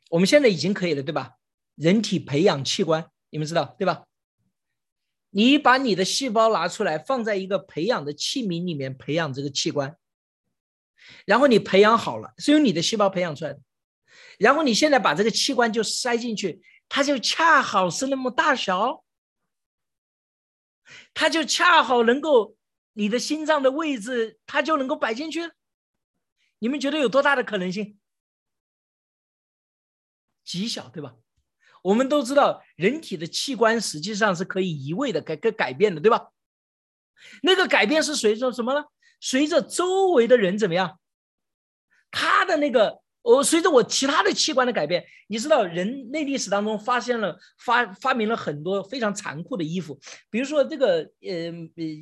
[0.09, 1.35] 我们现在已经可以了，对吧？
[1.75, 4.05] 人体培养器官，你们知道对吧？
[5.29, 9.95] 你把你的细胞拿出来，放在一个培养的器皿里面培养这个器官，
[11.25, 13.61] 然后你培养好了，是由你的细胞培养出来的。
[14.39, 19.03] 然后你现在把这个器官就塞进去，它就恰好是那么大小，
[21.13, 22.57] 它就恰好能够
[22.93, 25.51] 你的心脏的位置，它就能够摆进去。
[26.57, 27.98] 你们觉得有多大的可能性？
[30.49, 31.13] 极小，对吧？
[31.83, 36.31] 我们都知道，人体的器官实际上是可以移位的、改改改变的，对吧？
[37.43, 38.83] 那个改变是随着什么呢？
[39.21, 40.99] 随着周围的人怎么样？
[42.09, 45.05] 他的那个，我随着我其他的器官的改变。
[45.27, 49.99] 你知道，人类历史当中发现了发发明了很多非常残酷的衣服，
[50.31, 51.53] 比如说这个呃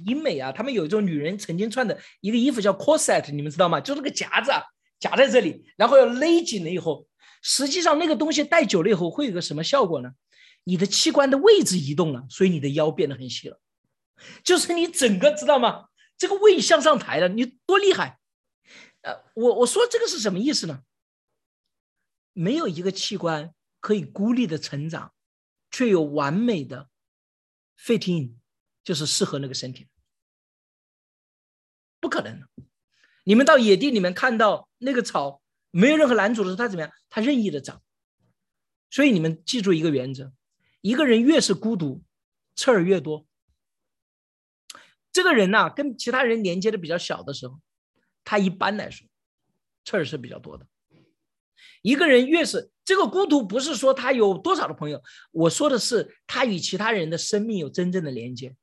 [0.06, 3.82] 英美啊，他们有一种女人曾经穿的一个衣服叫 corset，你们知道吗？
[3.82, 4.64] 就是个夹子啊
[4.98, 7.06] 夹在这里，然后要勒紧了以后。
[7.42, 10.12] 实际上，那个东西戴久了以后会有个什么效果呢？
[10.64, 13.60] 你的器官的位置移动了，所以你的腰变得很细了，
[14.44, 15.88] 就是你整个知道吗？
[16.18, 18.20] 这个胃向上抬了，你多厉害！
[19.02, 20.82] 呃，我我说这个是什么意思呢？
[22.34, 25.14] 没有一个器官可以孤立的成长，
[25.72, 26.90] 却有完美的
[27.80, 28.34] fitting，
[28.84, 29.88] 就是适合那个身体，
[32.02, 32.48] 不可能的。
[33.24, 35.42] 你们到野地里面看到那个草。
[35.72, 36.92] 没有任何拦阻的时候，他怎么样？
[37.10, 37.82] 他任意的长。
[38.90, 40.32] 所以你们记住一个原则：
[40.82, 42.04] 一个人越是孤独，
[42.56, 43.28] 刺儿越多。
[45.12, 47.60] 这个人呐，跟其他人连接的比较小的时候，
[48.24, 49.08] 他一般来说
[49.84, 50.68] 刺儿是比较多的。
[51.82, 55.02] 一个人越是这个孤独，不是说他有多少的朋友，
[55.32, 58.56] 我说的是他与其他人的生命有真正的连接。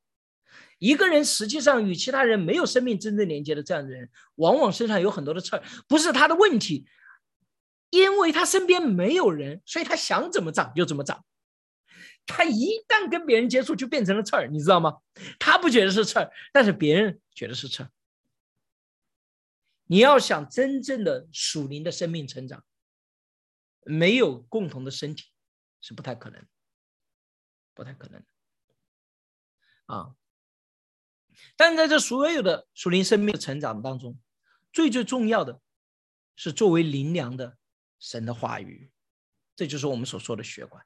[0.77, 6.87] 一个人实际上与其他人没有生命真正连接的这样的人，往往身上有很多的刺儿，不是他的问题。
[7.91, 11.23] 因为他身边没有人，所以他想怎么长就怎么长。
[12.25, 14.97] 他一旦跟别人接触，就变成了刺儿，你知道吗？
[15.39, 17.89] 他不觉得是刺儿，但是别人觉得是刺儿。
[19.85, 22.65] 你要想真正的属灵的生命成长，
[23.83, 25.27] 没有共同的身体
[25.79, 26.45] 是不太可能，
[27.73, 28.21] 不太可能
[29.85, 30.15] 啊。
[31.55, 34.17] 但在这所有的属灵生命的成长当中，
[34.71, 35.61] 最最重要的
[36.35, 37.57] 是作为灵粮的
[37.99, 38.91] 神的话语，
[39.55, 40.85] 这就是我们所说的血管。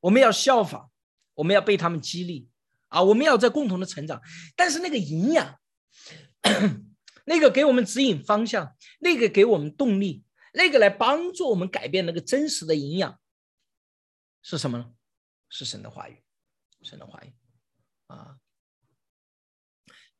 [0.00, 0.90] 我们要效仿，
[1.34, 2.48] 我们要被他们激励
[2.88, 3.02] 啊！
[3.02, 4.22] 我们要在共同的成长，
[4.56, 5.60] 但是那个营养，
[7.26, 10.24] 那个给我们指引方向，那个给我们动力，
[10.54, 13.20] 那个来帮助我们改变那个真实的营养，
[14.42, 14.94] 是什么呢？
[15.50, 16.22] 是神的话语，
[16.82, 17.34] 神的话语
[18.06, 18.38] 啊！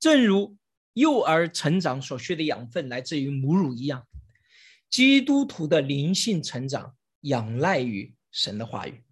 [0.01, 0.57] 正如
[0.95, 4.09] 幼儿成长所需的养分来自于母乳一样，
[4.89, 9.05] 基督徒的灵性成长仰赖于神的话语。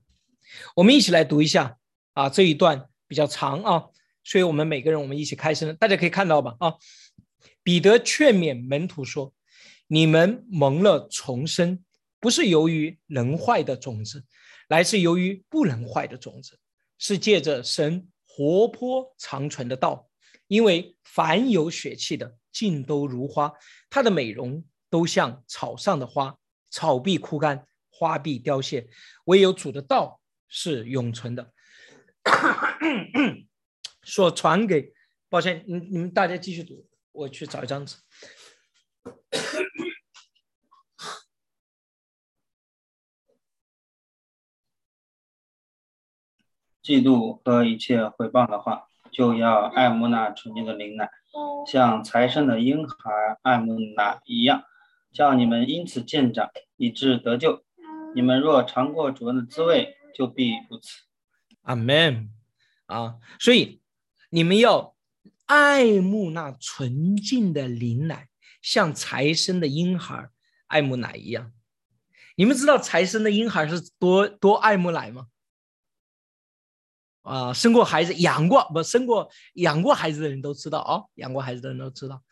[0.75, 1.79] 我们一起来读一下
[2.15, 3.85] 啊，这一段比较长啊，
[4.25, 6.57] 所以我们每个人我们一起开声，大家可以看到吧？
[6.59, 6.75] 啊，
[7.63, 9.35] 彼得劝勉门徒说
[9.89, 11.85] ：“你们蒙了重生，
[12.19, 14.25] 不是由于能坏的种子，
[14.69, 16.59] 来自由于不能坏的种子，
[16.97, 20.08] 是借着神活泼长存的道。”
[20.49, 23.53] 因为凡有血气的，尽都如花，
[23.89, 26.39] 它的美容都像草上的花，
[26.71, 28.89] 草必枯干，花必凋谢，
[29.25, 31.53] 唯有主的道是永存的。
[34.03, 34.95] 所传给，
[35.29, 37.97] 抱歉，你你们大家继续读，我去找一张纸。
[46.83, 48.88] 嫉妒和一切诽谤的话。
[49.19, 51.11] 就要爱慕那纯净的灵奶，
[51.67, 53.11] 像财神的婴孩
[53.43, 54.63] 爱慕奶一样，
[55.13, 57.65] 叫你们因此见长，以致得救。
[58.15, 61.03] 你们若尝过主恩的滋味，就必如此。
[61.63, 62.31] 阿门。
[62.87, 63.83] 啊，所以
[64.31, 64.95] 你们要
[65.47, 68.29] 爱慕那纯净的灵奶，
[68.63, 70.29] 像财神的婴孩
[70.69, 71.51] 爱慕奶一样。
[72.37, 75.27] 你们知道财神的婴孩是多多爱慕奶吗？
[77.29, 82.23] 啊，生过孩子、养过不生过、养过孩子的人都知道啊，养过孩子的人都知道。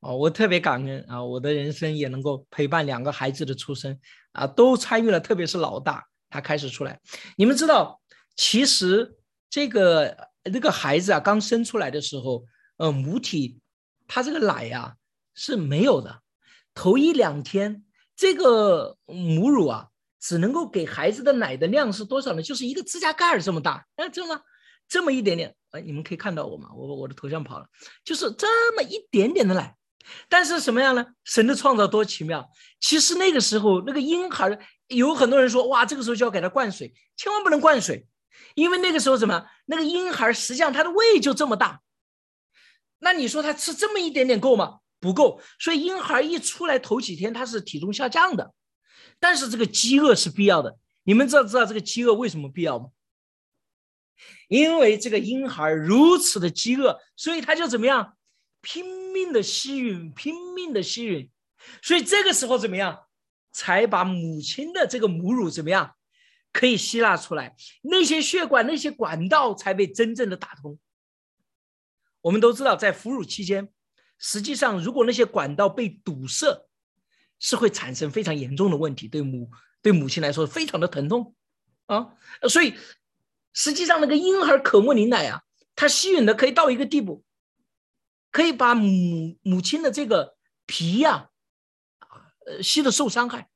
[0.00, 3.98] 哦，我特别感恩啊，我的人生也能够陪伴两个孩子的出生
[4.32, 7.00] 啊，都参与了，特别是老大他开始出来。
[7.36, 8.00] 你们知道，
[8.36, 9.16] 其实
[9.48, 12.44] 这个这个孩子啊，刚生出来的时候，
[12.76, 13.58] 呃，母体
[14.06, 14.96] 他这个奶呀
[15.34, 16.20] 是没有的，
[16.74, 17.84] 头一两天
[18.14, 19.88] 这个母乳啊。
[20.22, 22.40] 只能够给孩子的奶的量是多少呢？
[22.40, 24.40] 就是一个指甲盖儿这么大，哎，这么
[24.88, 26.68] 这么一点点，哎，你们可以看到我吗？
[26.76, 27.66] 我我的头像跑了，
[28.04, 29.74] 就是这么一点点的奶。
[30.28, 31.04] 但是什么样呢？
[31.24, 32.48] 神的创造多奇妙！
[32.80, 34.58] 其实那个时候，那个婴孩
[34.88, 38.06] 有很多人说，哇，这个时候就要给他灌水，千万不能灌水，
[38.54, 39.46] 因为那个时候什么？
[39.66, 41.80] 那个婴孩实际上他的胃就这么大，
[43.00, 44.78] 那你说他吃这么一点点够吗？
[45.00, 45.40] 不够。
[45.58, 48.52] 所以婴孩一出来头几天他是体重下降的。
[49.22, 52.90] 但是这个饥饿是必要的，你们知道知道这个饥饿为什么必要吗？
[54.48, 58.16] 因为这个婴孩如此的饥饿，所以他就怎么样，
[58.62, 61.30] 拼命的吸吮，拼命的吸吮，
[61.80, 63.06] 所以这个时候怎么样，
[63.52, 65.94] 才把母亲的这个母乳怎么样，
[66.52, 70.76] 可以吸纳出来，那些血管、那些管道才被真正的打通。
[72.22, 73.68] 我们都知道，在哺乳期间，
[74.18, 76.68] 实际上如果那些管道被堵塞。
[77.42, 79.50] 是会产生非常严重的问题，对母
[79.82, 81.34] 对母亲来说非常的疼痛
[81.86, 82.14] 啊，
[82.48, 82.74] 所以
[83.52, 85.42] 实际上那个婴儿渴慕牛奶啊，
[85.74, 87.24] 它吸吮的可以到一个地步，
[88.30, 90.36] 可以把母母亲的这个
[90.66, 91.30] 皮呀
[91.98, 92.30] 啊
[92.62, 93.50] 吸的受伤害。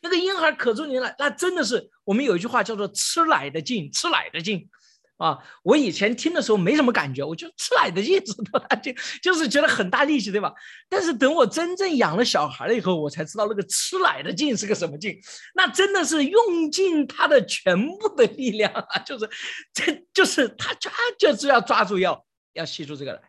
[0.00, 4.70] 那个婴儿渴住牛奶，那真的是我们有一句话叫做吃奶的劲，吃奶的劲。
[5.16, 8.34] 啊，我以前听的时候没什么感觉，我就吃奶的意思，
[8.82, 8.92] 就
[9.22, 10.52] 就是觉得很大力气，对吧？
[10.88, 15.18] 但是等我真正养了小孩了以后，我才知道那个吃奶的劲是个什么劲，
[15.54, 19.28] 那真的是用尽他的全部的力量啊，就是
[19.72, 23.20] 这就是他抓就是要抓住要要吸住这个奶。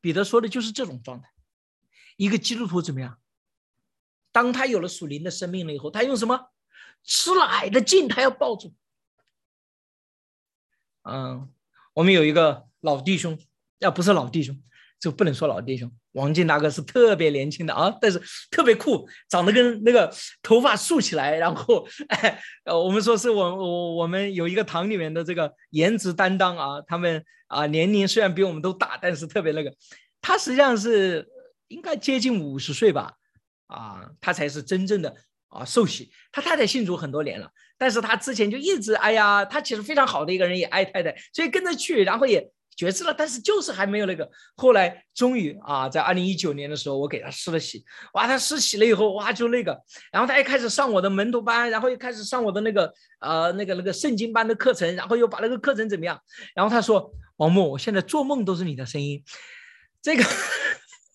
[0.00, 1.28] 彼得说的就是这种状态，
[2.16, 3.18] 一个基督徒怎么样？
[4.30, 6.52] 当他有了属灵的生命了以后，他用什么？
[7.04, 8.72] 吃奶的劲，他要抱住。
[11.02, 11.48] 嗯，
[11.94, 13.38] 我们有一个老弟兄，
[13.78, 14.62] 要不是老弟兄，
[15.00, 15.90] 就不能说老弟兄。
[16.12, 18.20] 王进大哥是特别年轻的啊，但是
[18.50, 29.72] 特别酷，长得跟那个头发竖起来，然后，哎， 我们说是我我我们有一个堂里面的这个颜值担当啊，他们啊年龄虽然比我们都大，但是特别那个，
[30.20, 31.28] 他实际上是
[31.68, 33.14] 应该接近五十岁吧，
[33.68, 35.16] 啊，他才是真正的。
[35.50, 36.10] 啊受洗。
[36.32, 42.50] 他太太信主很多年了，但是他之前就一直哎呀，他其实非常好的一个人，也爱太太，所以跟着去，然后也。
[42.76, 44.26] 觉知了，但是就是还没有那个。
[44.56, 47.84] 后来终于啊，在二零一九年的时候，我给他施了洗，
[48.14, 49.78] 哇，他施洗了以后，哇，就那个，
[50.10, 56.18] 然后他一开始上我的门徒班，然后又开始上我的那个呃那个那个圣经班的课程，然后又把那个课程怎么样？
[56.54, 59.22] 然后他说：“王木，我现在做梦都是你的声音，
[60.00, 60.24] 这个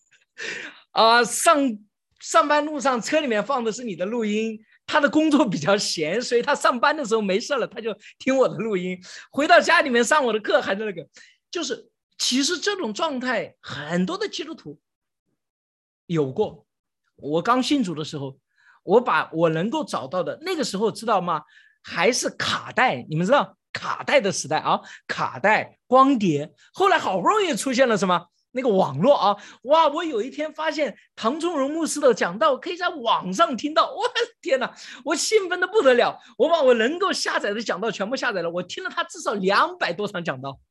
[0.92, 1.80] 啊上
[2.26, 4.60] 上班路上车里面放的是你的录音。
[4.88, 9.00] 他的工作比较闲，所以他上班的时候没事了，他就听我的录音，
[9.32, 11.08] 回到家里面上我的课还是那个。”
[11.50, 14.80] 就是，其实这种状态很多的基督徒
[16.06, 16.66] 有过。
[17.16, 18.38] 我刚信主的时候，
[18.84, 21.44] 我把我能够找到的那个时候知道吗？
[21.82, 26.52] 还是卡带，你们知道卡带的时代啊，卡带、光碟。
[26.74, 29.90] 后来好不容易出现了什么那个网络啊，哇！
[29.90, 36.18] 我有一天发现唐宗荣牧师的讲道可以在网上听到，我的天哪，我兴奋的不得了。
[36.38, 40.62] 我把我能够下载的讲道全部下载了，我听了他至少两百多场讲道。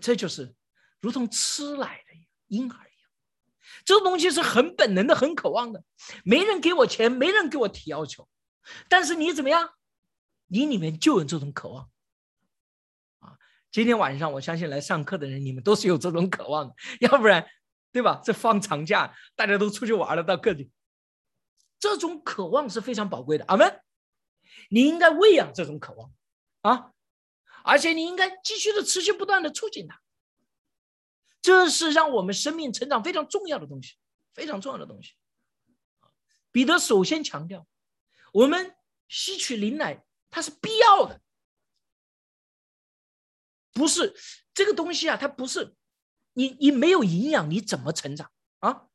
[0.00, 0.52] 这就是
[1.00, 2.12] 如同吃奶的
[2.48, 3.10] 婴儿一样，
[3.84, 5.84] 这个东西是很本能的、很渴望的。
[6.24, 8.28] 没人给我钱，没人给我提要求，
[8.88, 9.74] 但是你怎么样？
[10.48, 11.88] 你里面就有这种渴望！
[13.74, 17.44] 今天晚上我相信来上课的人，你们都是有这种渴望的， 要不然，
[17.90, 18.20] 对吧？
[18.24, 20.70] 这放长假，大家都出去玩了，到各地，
[21.80, 23.44] 这种渴望是非常宝贵的。
[23.48, 23.80] 阿门！
[24.70, 26.12] 你应该喂养这种渴望
[26.60, 26.92] 啊！
[27.64, 30.00] 而且你应该继续的、持续不断的促进它，
[31.42, 33.96] 这是让我们生命成长非常重要的东西，
[34.34, 35.14] 非常重要的东西。
[36.52, 37.66] 彼得首先强调，
[38.32, 38.76] 我们
[39.08, 41.20] 吸取灵奶，它是必要的，
[43.74, 44.14] 不是
[44.54, 45.74] 这个东西啊，它不是
[46.32, 48.88] 你你没有营养，你怎么成长啊？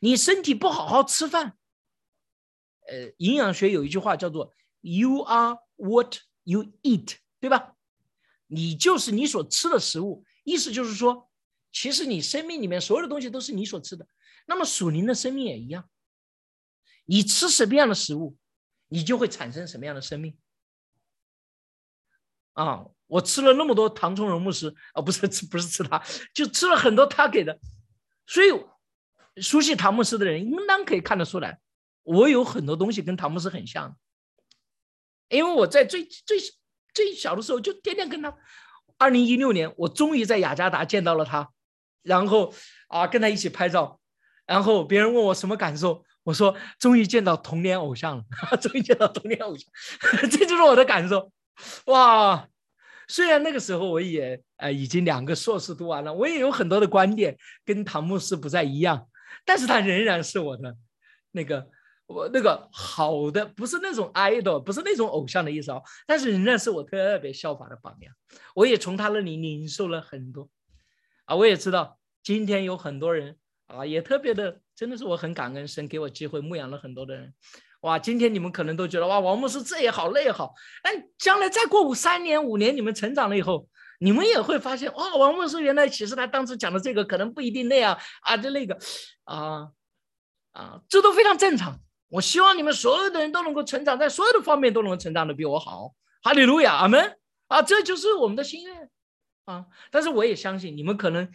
[0.00, 1.56] 你身体不好好吃饭，
[2.88, 7.76] 呃，营养学有一句话叫做 “You are what you eat”，对吧？
[8.48, 11.30] 你就是你所吃的食物，意思就是说，
[11.72, 14.08] 其实你生命里面所有的东西都是你所吃的。
[14.46, 15.88] 那么属灵的生命也一样，
[17.04, 18.36] 你吃什么样的食物，
[18.88, 20.38] 你就会产生什么样的生命。
[22.52, 26.02] 啊，我吃了那么多唐崇荣牧师啊，不是吃不是吃他，
[26.34, 27.58] 就吃了很多他给的，
[28.26, 28.50] 所以
[29.42, 31.58] 熟悉唐牧师的人应当可以看得出来，
[32.02, 33.96] 我有很多东西跟唐牧师很像，
[35.28, 36.38] 因为我在最最。
[36.96, 38.34] 最小的时候就天天跟他。
[38.96, 41.50] 二零一六年，我终于在雅加达见到了他，
[42.00, 42.54] 然后
[42.88, 44.00] 啊跟他一起拍照，
[44.46, 48.24] 然后别人问我什么感受，我说终于见到童年偶像了，
[48.62, 49.70] 终于见到童年偶像，
[50.30, 51.30] 这就是我的感受。
[51.84, 52.48] 哇，
[53.08, 59.08] 虽然那个时候我也呃已经两个硕士读完了，我也有很多的观点跟唐牧师不再一样，
[59.44, 60.76] 但是他仍然是我的
[61.32, 61.68] 那个。
[62.08, 68.14] 我那个好的不是那种 idol，不是那种偶像的意思哦，但是仍然是我特别效法的榜样。
[68.54, 70.48] 我也从他那里领受了很多
[71.24, 73.36] 啊，我也知道今天有很多人
[73.66, 77.34] 啊，也特别的，真的是我很感恩神给我机会牧养了很多的人。
[77.82, 83.68] 哇，今天你们可能都觉得哇，王牧师这也好那也好，但将来再过五三年五年，你们成长了以后，
[84.00, 88.78] 你们也会发现哇，王牧师原来其实他当时讲的这个可能不一定那样啊，就那个
[89.24, 89.68] 啊
[90.52, 91.78] 啊，这都非常正常。
[92.08, 95.94] 我希望你们所有的人都能够成长，在所有的方面都能成长的比我好。
[96.22, 97.18] 哈利路亚，阿门
[97.48, 97.62] 啊！
[97.62, 98.90] 这就是我们的心愿
[99.44, 99.66] 啊！
[99.90, 101.28] 但是我也相信你们可能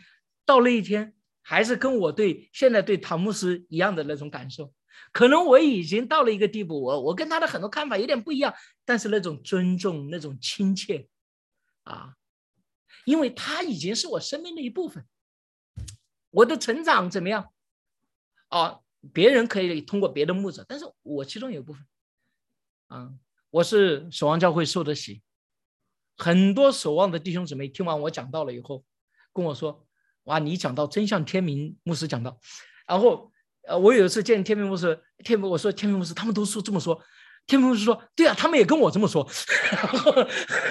[0.45, 4.73] 到那一天，还是跟我对现在对唐牧师一样的那种感受。
[5.11, 8.53] 可能我已经到了一个地步，我我跟他的很多看法有点不一样，
[8.85, 11.07] 但是那种尊重、那种亲切
[11.83, 12.15] 啊，
[13.05, 15.05] 因为他已经是我生命的一部分。
[16.29, 17.51] 我的成长怎么样
[18.47, 18.79] 啊？
[19.11, 21.83] 别人可以通过别的牧者，但是我其中有部分，
[22.85, 23.11] 啊，
[23.49, 25.23] 我是守望教会受的洗，
[26.17, 28.85] 很多守望的弟兄姊妹听完我讲到了以后，
[29.33, 29.87] 跟我说，
[30.25, 32.39] 哇，你讲到真像天明牧师讲到，
[32.85, 33.30] 然后，
[33.63, 36.99] 呃，我有一次见天明牧师，天明我说天明牧师，他们都说这么说，
[37.45, 39.27] 天明牧师说，对啊，他们也跟我这么说，
[39.71, 40.11] 然后，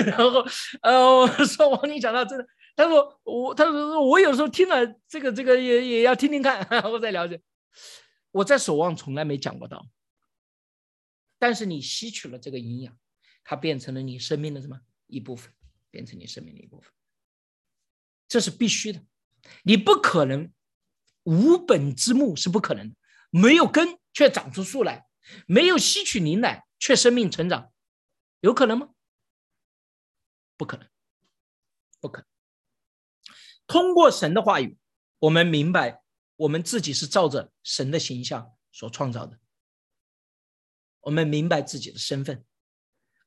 [0.05, 0.45] 然后，
[0.83, 7.41] 呃，我说王你讲到真的，他说我，他说我有时候听了这个这个也也要听听看， 然后再了解。
[8.33, 9.87] 我在守望从来没讲过道，
[11.39, 12.97] 但是你吸取了这个营养，
[13.45, 15.53] 它变成了你生命的什么一部分，
[15.91, 16.93] 变成你生命的一部分，
[18.29, 19.01] 这是必须的。
[19.65, 20.51] 你不可能
[21.25, 22.97] 无本之木是不可能的，
[23.31, 25.07] 没有根却长出树来，
[25.47, 27.73] 没有吸取灵奶却生命成长，
[28.41, 28.91] 有可能吗？
[30.57, 30.89] 不可能，
[32.01, 32.27] 不可能。
[33.67, 34.77] 通过神的话语，
[35.19, 36.03] 我们明白。
[36.41, 39.39] 我们自己是照着神的形象所创造的。
[41.03, 42.43] 我们明白自己的身份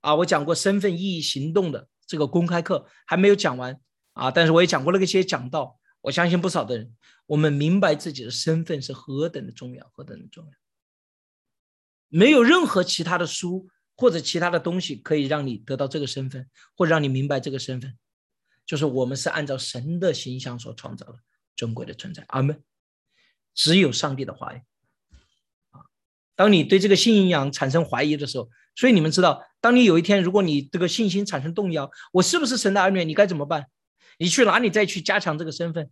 [0.02, 0.16] 啊！
[0.16, 3.80] 我讲过身份意义行动的这个公开课还没有讲完
[4.14, 6.94] 啊，但是我也讲过那个些讲到，我相信不少的人，
[7.26, 10.52] 我们明白自己的身份是何等的重要，何等的重要。
[12.10, 17.98] 没有任何其他的书或者其他的东西可以让你得到这个身份，或者让你明白这个身份，
[18.66, 21.20] 就是我们是按照神的形象所创造的
[21.56, 22.24] 尊贵的存在。
[22.28, 22.62] 阿门。
[23.56, 24.62] 只有上帝的话语。
[26.36, 33.06] 当你对这个信仰产生怀疑的时候，所以你们知道，当你有一天，如果你这个信心产生动摇，我是不是神的儿女？
[33.06, 33.68] 你该怎么办？
[34.18, 35.90] 你去哪里再去加强这个身份？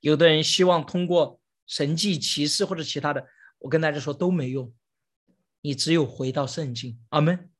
[0.00, 3.26] 有的人希望通过神迹奇事或者其他的，
[3.58, 4.74] 我跟大家说都没用。
[5.60, 7.50] 你只有回到圣经，阿门。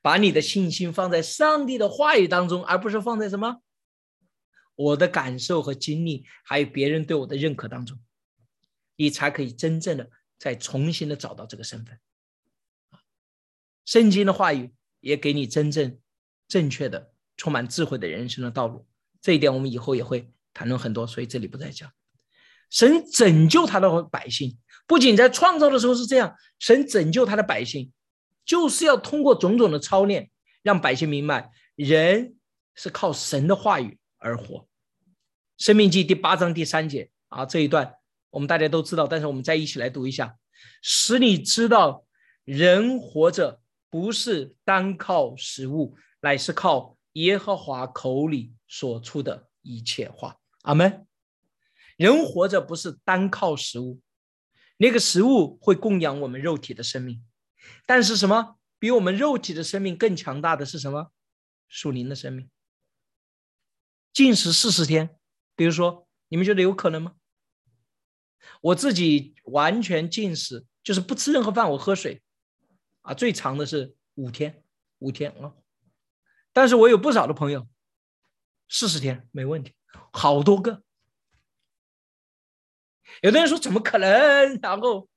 [0.00, 3.62] 把你的信心放在上帝的话语当中，而不是放在什么
[4.74, 7.98] 我的感受和经历，还有别人对我的认可当中，
[8.96, 10.10] 你才可以真正的。
[10.38, 12.00] 再重新的找到这个身份，
[13.84, 16.00] 圣经的话语也给你真正
[16.48, 18.84] 正确的、充满智慧的人生的道路。
[19.22, 21.90] 这一点我们以后也会谈论很多，所以这里不再讲。
[22.68, 27.92] 神拯救他的百姓，不仅在创造的时候是这样，神拯救他的百姓，
[28.44, 30.30] 就是要通过种种的操练，
[30.62, 32.34] 让百姓明白人
[32.74, 34.66] 是靠神的话语而活。
[35.58, 37.94] 生命记第八章第三节啊，这一段。
[38.30, 40.36] 我们大家都知道，但是我们再一起来读一下，
[40.80, 42.06] 使你知道，
[42.44, 43.60] 人活着
[43.90, 50.40] 不是单靠食物，乃是靠耶和华口里所出的一切话。
[50.62, 51.06] 阿门。
[51.98, 54.00] 人活着不是单靠食物，
[54.78, 57.22] 那个食物会供养我们肉体的生命，
[57.84, 61.12] 但是什么比我们肉体的生命更强大的是什么？
[61.68, 62.50] 属灵的生命。
[64.14, 65.16] 禁食四十天，
[65.54, 67.14] 比如说，你们觉得有可能吗？
[68.62, 72.22] 我自己完全禁食，就是不吃任何饭，我喝水，
[73.02, 74.64] 啊，最长的是五天，
[74.98, 75.52] 五天啊。
[76.54, 77.68] 但是我有不少的朋友，
[78.72, 79.74] 四十天没问题，
[80.12, 80.82] 好多个。
[83.20, 84.58] 有的人说怎么可能？
[84.62, 85.10] 然后，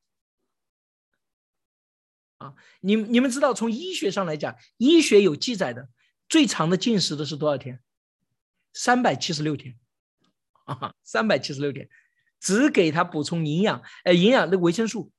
[2.38, 5.88] 啊，你你们知道，从医学上来讲，医学有记载的
[6.28, 7.82] 最长的禁食的是多少天？
[8.74, 9.80] 三百七十六天，
[10.66, 11.90] 啊，三百七十六天。
[12.42, 15.12] 只给他补充营养，哎，营养的维生素，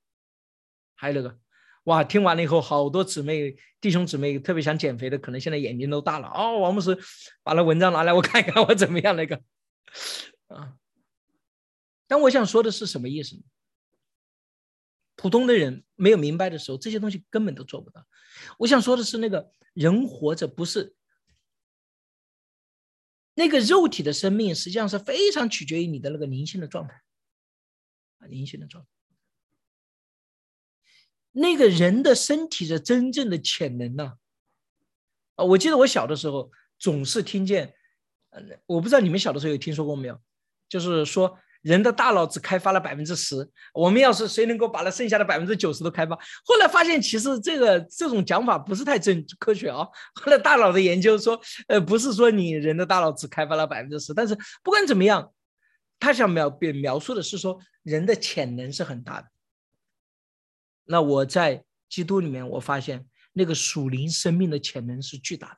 [0.93, 1.39] 还有那个，
[1.87, 2.03] 哇！
[2.03, 6.27] 听完了以后，好多姊妹、弟兄姊妹特别想减肥的，可能现在眼睛都大了。
[6.27, 6.97] 哦，王牧师，
[7.43, 9.41] 把那文章拿来，我看一看我怎么样那个
[10.47, 10.77] 啊。
[12.05, 13.41] 但我想说的是什么意思？
[15.15, 18.05] 普通的人没有明白的时候，这些东西根本都做不到。
[18.59, 20.93] 我想说的是，那个人活着不是
[23.33, 27.01] 那个肉体的生命，实际上是非常取决于你的那个灵性的状态。
[28.17, 28.89] 啊，灵性的状态，
[31.39, 34.13] 那个人的身体的真正的潜能呢？
[35.35, 37.73] 啊，我记得我小的时候总是听见，
[38.31, 40.19] 呃，我不知道你们小的时候有听说过没有？
[40.67, 46.15] 就是说人的大脑只开发了百分之十，我们要是谁能够把那剩下的百分之九十都开发？
[46.43, 49.87] 后来发现其实这个这种讲法不是太正科学啊。
[50.15, 55.31] 后来大脑的研究说，呃，不是说你人的大脑只开发了百分之十，但是不管怎么样。
[55.99, 59.27] 他想描表描述的是说，人的潜能是很大的。
[60.87, 65.53] 那我在基督里面，我发现那个属灵生命的潜能是巨大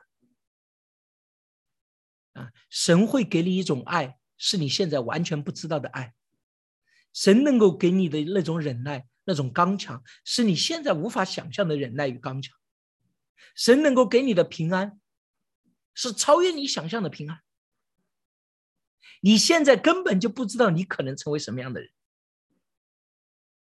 [2.33, 2.41] 的。
[2.41, 6.13] 啊，神会给你一种爱，是你现在完全不知道的爱。
[7.13, 12.55] 神能够给你的那种忍耐、那种刚强，是你现在无法想象的忍耐与刚强。
[13.55, 14.99] 神能够给你的平安，
[15.93, 17.41] 是超越你想象的平安。
[19.21, 21.89] 你现在根本就不知道你可能成为什么样的人，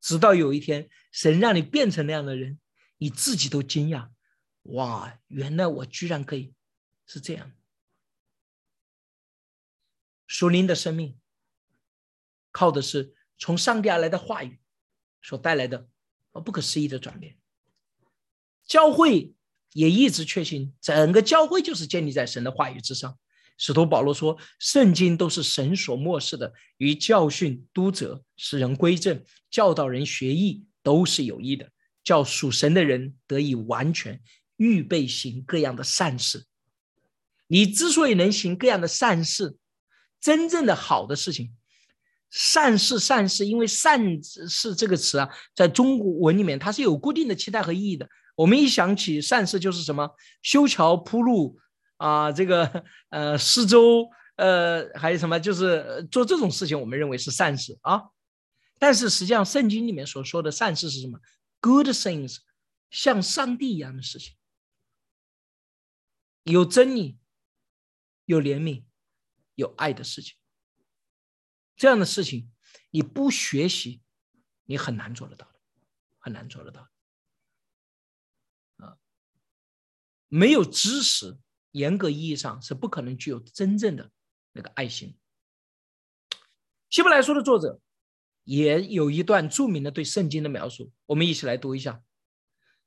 [0.01, 2.59] 直到有一天神让你变成那样的人，
[2.99, 4.11] 你自己都惊讶，
[4.61, 6.53] 哇，原来我居然可以
[7.07, 7.51] 是这样。
[10.27, 11.17] 属灵的生命，
[12.51, 14.59] 靠的是从上帝而来的话语
[15.19, 15.89] 所带来的
[16.45, 17.35] 不可思议的转变。
[18.67, 19.33] 教会
[19.73, 23.17] 也一直确信，整个教会就是建立在神的话语之上。
[23.57, 31.69] 使徒保罗说：“圣经都是神所漠视的，与教训、督责、使人归正、教导人学艺，都是有益的，
[32.01, 34.21] 叫属神的人得以完全，
[34.55, 36.45] 预备行各样的善事。
[37.47, 39.57] 你之所以能行各样的善事，
[40.21, 41.51] 真正的好的事情，
[42.29, 48.07] 善事善事，因为善事这个词啊，在中国文里面它是有固定的期待和意义的。
[48.35, 50.09] 我们一想起善事，就是什么
[50.41, 51.59] 修桥铺路。”
[51.97, 55.39] 啊，这个呃，施粥，呃，还有什么？
[55.39, 58.03] 就是做这种事情，我们认为是善事啊。
[58.79, 61.19] 但是实际上，圣经里面所说的善事是什么
[61.59, 62.37] ？Good things，
[62.91, 64.35] 像上帝一样的事情，
[66.43, 67.17] 有真理，
[68.25, 68.85] 有怜悯，
[69.55, 70.37] 有爱的事情。
[71.75, 72.51] 这样的事情，
[72.91, 74.03] 你不学习，
[74.65, 75.59] 你很难做得到的，
[76.19, 76.89] 很难做得到。
[78.77, 78.99] 啊，
[80.27, 81.39] 没有知识，
[81.71, 84.11] 严格意义上是不可能具有真正的
[84.51, 85.19] 那个爱心。
[86.91, 87.81] 希伯来书的作者。
[88.47, 92.01] 也有一段著名的对圣经的描述，我们一起来读一下：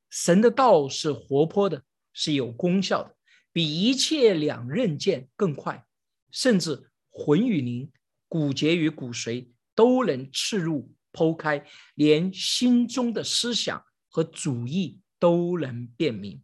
[0.08, 1.84] 神的道是活泼的，
[2.14, 3.14] 是有功效的，
[3.52, 5.84] 比一切两刃剑更快，
[6.30, 7.92] 甚至魂与灵、
[8.26, 16.42] 骨节与骨髓都能刺入剖开，连心中的思想和主意都能辨明，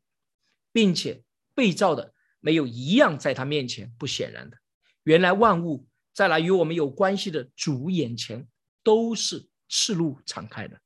[0.74, 1.22] 并且
[1.54, 4.58] 被造的没有一样在他面前不显然的。
[5.04, 8.46] 原来万物在那与我们有关系的主眼前。
[8.86, 10.80] 都是赤露敞开的。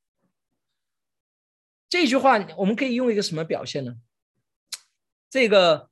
[1.87, 3.97] 这句话我们可以用一个什么表现呢？
[5.29, 5.91] 这个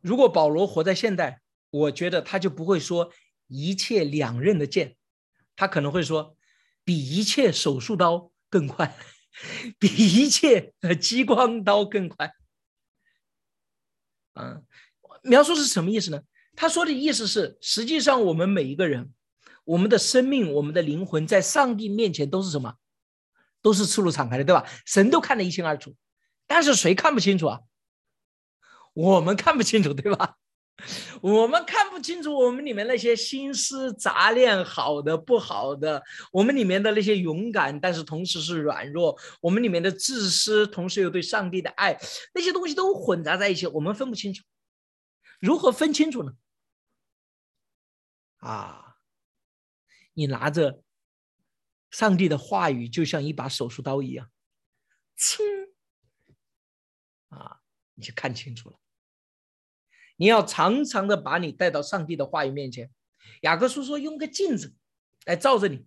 [0.00, 3.12] 如果保罗活在现代，我觉得他就不会说
[3.46, 4.96] 一切两刃的剑，
[5.54, 6.34] 他可能会说
[6.82, 8.96] 比一切手术刀更快，
[9.78, 12.32] 比一切激光刀更快。
[14.32, 14.62] 啊，
[15.22, 16.22] 描述是什么意思呢？
[16.56, 19.12] 他说的意思是，实际上我们每一个人。
[19.64, 22.74] 我们的生命，我们的灵魂，在上帝面前都是什么？
[23.62, 24.64] 都是赤露敞开的，对吧？
[24.84, 25.96] 神都看得一清二楚，
[26.46, 27.60] 但是谁看不清楚啊？
[28.92, 30.36] 我们看不清楚，对吧？
[31.22, 41.98] 我们看不清楚我们里面那些心思杂念，好的不好的，我们里面的那些勇敢，但是同时是软弱，我们里面的自私，同时又对上帝的爱，
[42.34, 44.42] 那些东西都混杂在一起，我们分不清楚。
[45.40, 46.32] 如何分清楚呢？
[48.40, 48.83] 啊？
[50.14, 50.82] 你拿着
[51.90, 54.30] 上帝的话语，就像一把手术刀一样，
[55.18, 55.42] 呲
[57.28, 57.60] 啊，
[57.94, 58.78] 你就看清楚了。
[60.16, 62.90] 你要常常的把你带到上帝的话语面前。
[63.42, 64.74] 雅各书说，用个镜子
[65.24, 65.86] 来照着你。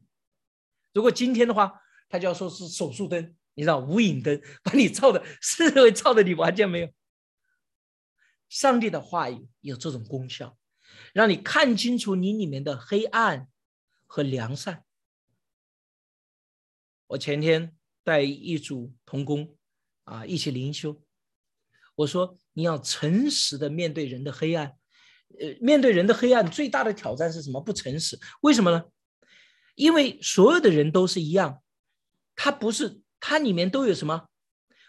[0.93, 6.89] 如果今天的话，他就要说是手术灯，你知道无影灯，把你照的是会照的你完全没有。
[8.49, 10.57] 上帝的话语有这种功效，
[11.13, 13.47] 让你看清楚你里面的黑暗。
[14.08, 14.84] 和良善。
[17.08, 19.55] 我前天带一组童工
[20.05, 21.01] 啊一起灵修，
[21.95, 24.76] 我说你要诚实的面对人的黑暗，
[25.39, 27.62] 呃，面对人的黑暗最大的挑战是什么？
[27.62, 28.20] 不诚实。
[28.41, 28.86] 为什么呢？
[29.76, 31.62] 因为所有的人都是一样，
[32.36, 34.28] 他不是，他里面都有什么？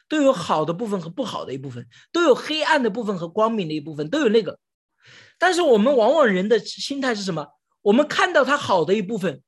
[0.08, 4.58] 都有好的部分和不好的一部分，都有黑暗的部分和光明的一部分，都有那个。
[5.38, 7.57] 但是我们往往人的心态是什么？
[7.88, 9.42] 我们看到他好的一部分，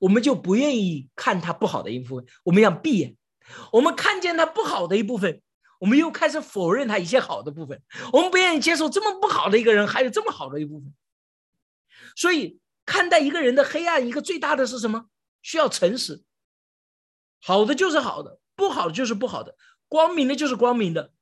[0.00, 3.16] 我们就不愿意看他不好的一部分，我们要闭眼。
[3.70, 5.40] 我们看见他不好的一部分，
[5.78, 7.80] 我们又开始否认他一些好的部分。
[8.12, 10.92] 我们不愿意接受这么不好的一个人，还有这么好的一部分。
[12.16, 15.06] 所以，看待一个人的黑暗，一个最大的是什么？
[15.40, 16.24] 需要诚实。
[17.40, 19.56] 好的就是好的，不好的就是不好的，
[19.86, 21.12] 光明的就是光明的，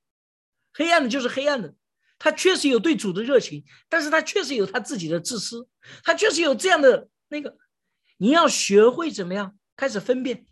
[0.73, 1.75] 黑暗的就是黑暗的。
[2.21, 5.67] 他确实有对主的热情，但是他确实有他自己的自私，
[6.05, 7.57] 他确实有这样的那个，
[8.19, 10.47] 你要学会怎么样开始分辨。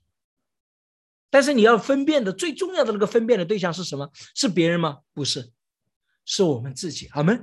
[1.30, 4.10] 但是你要分辨的最重要的那个分辨的对象是什么？
[4.34, 5.00] 是别人吗？
[5.12, 5.52] 不是，
[6.24, 7.06] 是我们自己。
[7.10, 7.38] 好吗？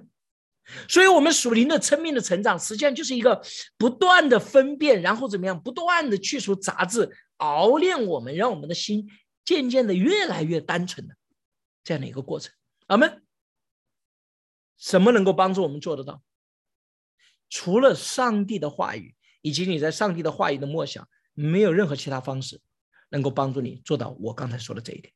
[0.89, 3.39] 所以，我们属灵的生命的成长，实际上就是一个
[3.77, 7.07] 不断的分辨，然后怎么样，不断的去除杂质，
[7.37, 9.07] 熬练我们，让我们的心
[9.45, 11.15] 渐渐的越来越单纯的
[11.83, 12.51] 这样的一个过程。
[12.87, 13.24] 阿门。
[14.77, 16.21] 什么能够帮助我们做得到？
[17.47, 22.59] 除了上帝的话语，以及你在上帝的话语的默想，没有任何其他方式
[23.09, 25.13] 能够帮助你做到我刚才说的这一点。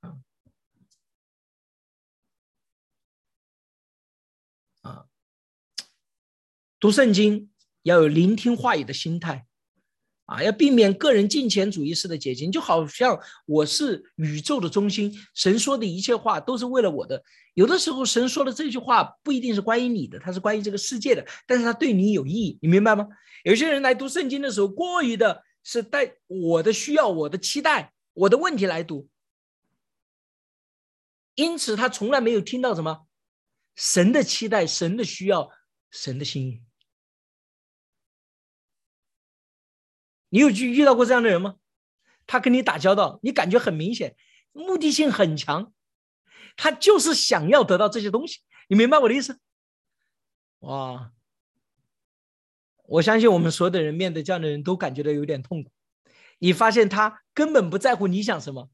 [0.00, 0.18] 啊
[4.82, 5.08] 啊，
[6.78, 7.50] 读圣经
[7.82, 9.46] 要有聆听话语的心态。
[10.26, 17.22] 啊，要避免个人金钱主义式的解经，就好像我是宇宙的中心，神说的一切话都是为了我的。
[17.54, 23.06] 有的时候，神说的这句话不一定是关于你的，它是关于这个世界的，但是它对你有意义，你明白吗？
[23.44, 29.08] 有些人来读圣经的时候，过于的是带我的需要、我的期待、我的问题来读，
[31.36, 33.06] 因此他从来没有听到什么
[33.76, 35.50] 神的期待、神的需要、
[35.92, 36.65] 神的心意。
[40.36, 41.54] 你有去遇到过这样的人吗？
[42.26, 44.14] 他跟你打交道，你感觉很明显，
[44.52, 45.72] 目的性很强，
[46.58, 48.40] 他就是想要得到这些东西。
[48.68, 49.40] 你明白我的意思？
[50.58, 51.10] 哇！
[52.84, 55.70] 我相信我们所有的人面对这样的人都感觉到有点痛苦。
[56.38, 58.68] 你发现他根本不在乎你想什么，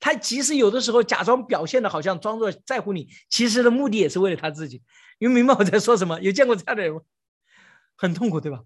[0.00, 4.82] 他即使有的时候假装表现的好像装作在乎你，其实的目的也是为了他自己。
[5.20, 6.20] 你明白我在说什么？
[6.20, 7.02] 有见过这样的人吗？
[7.94, 8.64] 很痛苦，对吧？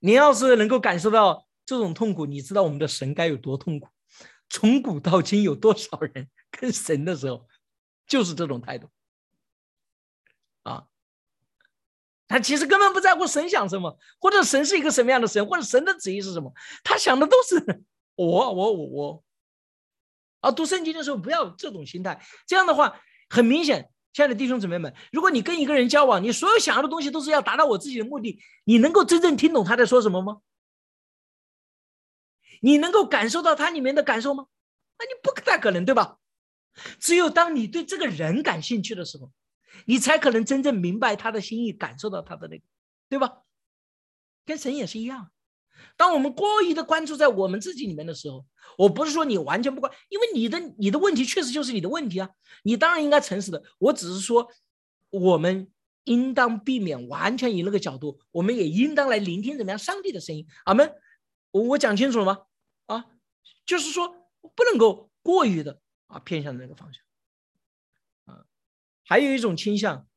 [0.00, 3.88] 你要是能够感受到这种痛苦，你知道我们的神该有多痛苦。
[4.48, 7.46] 从古到今，有多少人跟神的时候
[8.06, 8.88] 就是这种态度
[10.62, 10.84] 啊？
[12.28, 16.52] 他其实根本不在乎神想什么，或者神是一个什么样的神，或者神的旨意是什么，
[16.84, 17.84] 他想的都是
[18.16, 19.24] 我我我我。
[20.40, 23.00] 啊，读圣经的时候不要这种心态，这样的话
[23.30, 23.90] 很明显。
[24.12, 30.38] 亲爱的弟兄姊妹们，如果你跟一个人交往，你所有想要的东西都是要达到我自己的目的，你能够真正听懂他在说什么吗？
[32.64, 34.46] 你能够感受到他里面的感受吗？
[34.98, 36.16] 那你不太可能，对吧？
[36.98, 39.30] 只有当你对这个人感兴趣的时候，
[39.84, 42.64] 你才可能真正明白他的心意，感受到他的那个，
[43.10, 43.42] 对吧？
[44.46, 45.30] 跟神也是一样。
[45.98, 48.46] 当我们过于的关注在我们自己里面的时候，
[48.78, 52.30] 我不是说你完全不关，因为你的你的问题确实就是你的问题啊，
[52.62, 53.62] 你当然应该诚实的。
[53.78, 54.50] 我只是说，
[55.10, 55.70] 我们
[56.04, 60.46] 应当避免完全以那个角度，我们也应当来聆听怎么样上帝的声音。
[60.64, 60.90] 阿门。
[61.50, 62.38] 我我讲清楚了吗？
[62.86, 63.06] 啊，
[63.64, 64.08] 就是说
[64.54, 67.02] 不能够过于的啊偏向那个方向。
[68.24, 68.46] 啊，
[69.04, 70.08] 还有一种倾向，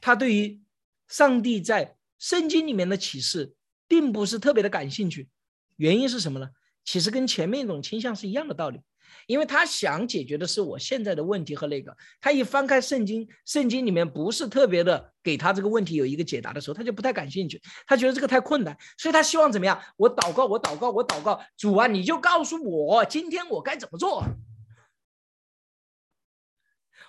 [0.00, 0.62] 他对于
[1.08, 3.56] 上帝在圣经里面的启示。
[3.88, 5.28] 并不是特别的感兴趣，
[5.76, 6.48] 原因是什么呢？
[6.82, 8.80] 其实跟前面一种倾向是一样的道理，
[9.26, 19.80] 因为他想解决的是我现在的问题和那个，他一翻开圣经，圣经里面不是特别的给他这个问题有一个解答的时候，他就不太感兴趣，他觉得这个太困难，所以他希望怎么样？
[19.96, 24.24] 我祷告，我祷告，我祷告，主啊，你就告诉我今天我该怎么做？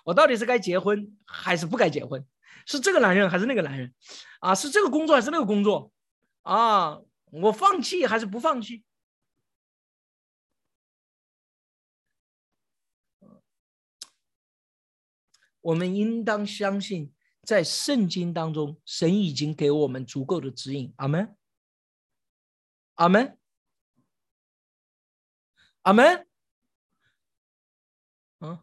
[0.06, 2.26] 我到底是该结婚还是不该结婚？
[2.66, 3.93] 是这个男人还是那个男人？
[4.39, 5.91] 啊，是这个工作还是那个工作？
[6.41, 6.99] 啊，
[7.32, 8.84] 我放弃还是不放弃？
[15.64, 20.93] 我们应当相信，在圣经当中，神已经给我们足够的指引。
[20.97, 21.36] 阿门，
[22.95, 23.38] 阿门，
[25.84, 26.28] 阿门。
[28.41, 28.59] 嗯，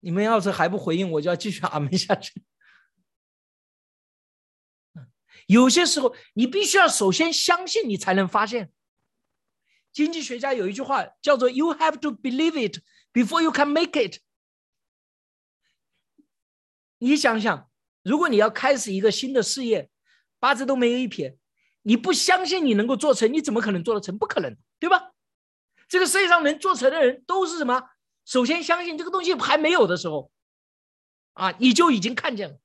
[0.00, 2.42] 你们要是还不回应，我就要继续阿门下去。
[5.46, 8.72] 有些时候，你必须要首先相信，你才能发现。
[9.92, 12.80] 经济学家有一句话叫做 “You have to believe it
[13.12, 14.22] before you can make it”。
[17.02, 17.68] 你想想，
[18.04, 19.90] 如果你要开始一个新的事业，
[20.38, 21.36] 八字都没有一撇，
[21.82, 24.16] 你不相信你能够做成，你怎么可能做得成？
[24.16, 25.10] 不可能，对吧？
[25.88, 27.82] 这个世界上能做成的人都是什么？
[28.24, 30.30] 首先相信这个东西还没有的时候，
[31.32, 32.56] 啊，你就已经看见了。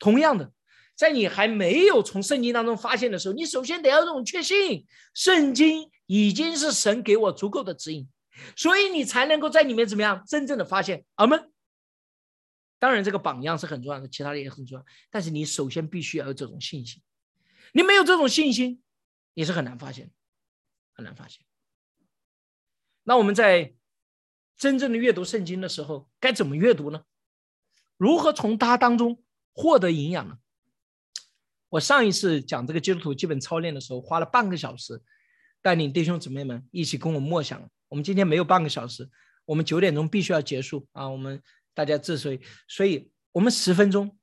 [0.00, 0.52] 同样的。
[0.96, 8.06] 在你还没有从圣经当中发现的时候，你首先得要这种确信，圣经已经是神给我足够的指引，
[8.54, 11.04] 所以你才能够在里面怎么样真正的发现。
[11.14, 11.50] 阿门。
[12.80, 17.00] 当然，这个榜样是很重要的，其他的也很重要，但是你首先必须要有这种信心。
[17.72, 18.82] 你没有这种信心，
[19.34, 20.10] 你是很难发现，
[20.92, 21.44] 很难发现。
[23.04, 23.74] 那我们在
[24.56, 27.04] 真正的阅读圣经的时候，该怎么阅读呢？
[27.96, 29.22] 如何从它当中
[29.52, 30.38] 获得营养呢？
[31.68, 35.02] 我上一次讲这个基督徒基本操练的时候，花了半个小时，
[35.60, 37.70] 带领弟兄姊妹们一起跟我默想。
[37.88, 39.08] 我们今天没有半个小时，
[39.44, 41.08] 我们九点钟必须要结束啊！
[41.08, 41.42] 我们
[41.74, 44.18] 大家之所以，所以我们十分钟。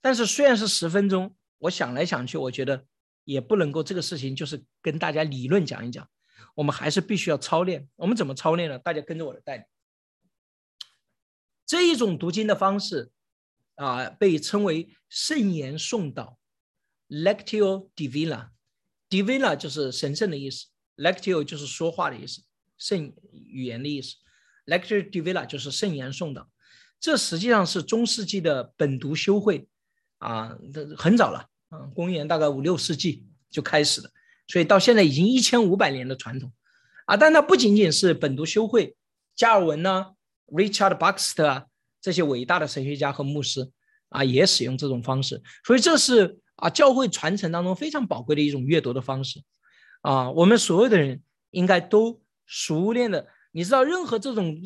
[0.00, 2.86] 但是虽然是十分钟，我想来想去，我觉得
[3.24, 6.08] 也不能够这个事情就是跟大家理论讲一讲，
[6.54, 7.88] 我们还是必须要操练。
[7.96, 8.78] 我们怎么操练呢？
[8.78, 9.64] 大家跟着我的带领。
[11.64, 13.10] 这一种读经的方式
[13.74, 16.38] 啊，被称为圣言诵导。
[17.08, 20.66] Lectio Divina，Divina 就是神圣的意思
[20.96, 22.42] ，Lectio 就是说话的意思，
[22.78, 24.16] 圣语言的意思
[24.66, 26.50] ，Lectio Divina 就是圣言诵导。
[27.06, 29.68] 这实际上是中世纪的本读修会
[30.18, 34.10] 啊，这很早了，嗯，公元大概五六世纪就开始了，
[34.48, 36.52] 所以到现在已经一千五百年的传统
[37.04, 37.16] 啊。
[37.16, 38.96] 但它不仅仅是本读修会，
[39.36, 40.14] 加尔文呢
[40.48, 41.66] ，Richard Baxter 啊，
[42.00, 43.70] 这些伟大的神学家和牧师
[44.08, 46.40] 啊，也使用这种方式，所以这是。
[46.56, 49.42] 啊，教会传承当中非常宝贵的一种阅读的方式，
[50.00, 53.28] 啊，我们所有的人应该都熟练的。
[53.52, 54.56] 你知道，任何这种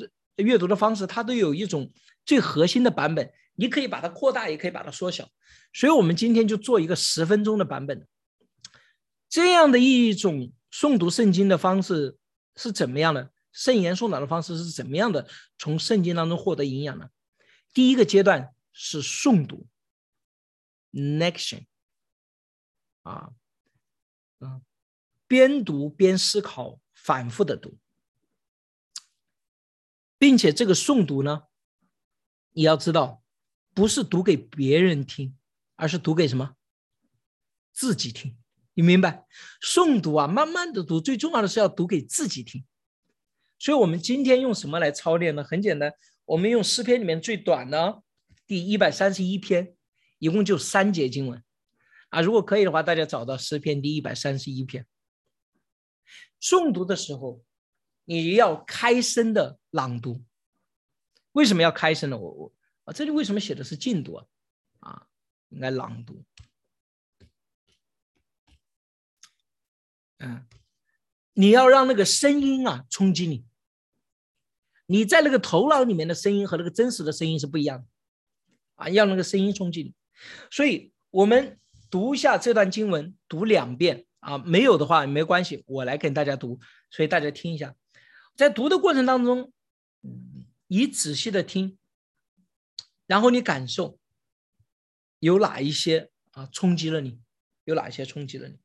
[0.41, 1.93] 阅读的方式，它都有一种
[2.25, 5.29] 最核心的版本，你可以把它扩大，也可以把它缩小。
[5.73, 8.07] 所以，我们今天就做一个十分钟的版本。
[9.29, 12.17] 这样的一种诵读圣经的方式
[12.57, 13.31] 是怎么样的？
[13.53, 15.29] 圣言诵导的方式是怎么样的？
[15.59, 17.09] 从圣经当中获得营养呢？
[17.73, 19.67] 第一个阶段是诵读
[20.93, 21.65] ，nection。
[23.03, 23.31] 啊，
[24.41, 24.63] 嗯，
[25.27, 27.79] 边读边思考，反复的读，
[30.21, 31.45] 并且这个诵读呢，
[32.53, 33.23] 你要知道，
[33.73, 35.35] 不是读给别人听，
[35.77, 36.57] 而是读给什么？
[37.73, 38.37] 自己听。
[38.75, 39.27] 你明白？
[39.63, 42.67] 诵读啊，慢慢的读，最重要的是要读给自己听。
[43.59, 45.43] 所以，我们今天用什么来操练呢？
[45.43, 45.91] 很简单，
[46.27, 48.03] 我们用诗篇里面最短的
[48.47, 49.75] 第一百三十一篇，
[50.19, 51.43] 一共就三节经文
[52.11, 52.21] 啊。
[52.21, 54.87] 如果可以的话，大家找到诗篇第一百三十一篇。
[56.43, 57.43] 诵读的时候，
[58.05, 60.23] 你要开声的朗读。
[61.33, 62.19] 为什么要开声呢？
[62.19, 62.53] 我我
[62.85, 64.27] 啊，这里为什么写的是静读啊？
[64.81, 65.07] 啊，
[65.51, 66.25] 应该朗读。
[70.19, 70.45] 嗯，
[71.33, 73.45] 你要让那个声音啊冲击你。
[74.87, 77.87] 你在那个头脑里面的声音和那个真实的声音是不一样的，
[78.75, 79.95] 啊，要那个声音冲击你。
[80.51, 86.59] 所以，我们读一下这段经文，读两遍啊，没有的话没关系，我来跟大家读。
[86.91, 87.77] 所以大家听一下，
[88.41, 89.53] 在读的过程当中，
[90.67, 91.77] 你仔细的听，
[93.05, 93.99] 然后你感受
[95.19, 97.21] 有哪一些啊冲击了你，
[97.65, 98.59] 有哪些冲击了你。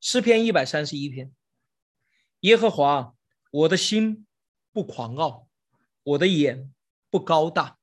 [0.00, 1.34] 诗篇一百三十一篇，
[2.42, 3.16] 耶和华，
[3.50, 4.24] 我的心
[4.70, 5.48] 不狂傲，
[6.04, 6.72] 我的眼
[7.10, 7.76] 不高大，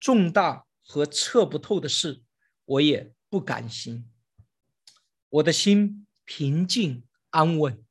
[0.00, 2.24] 重大和测不透的事，
[2.64, 4.10] 我也不敢行。
[5.28, 7.86] 我的心平静安稳，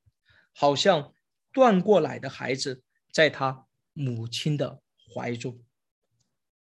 [0.52, 1.14] 好像
[1.52, 4.82] 断过来的孩子在他母亲的
[5.14, 5.64] 怀中。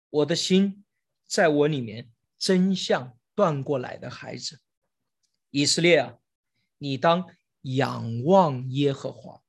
[0.10, 0.84] 我的心
[1.28, 4.62] 在我里面，真像断过来的孩子。
[5.52, 6.20] 以色列啊！
[6.78, 9.44] 你当仰望耶和华，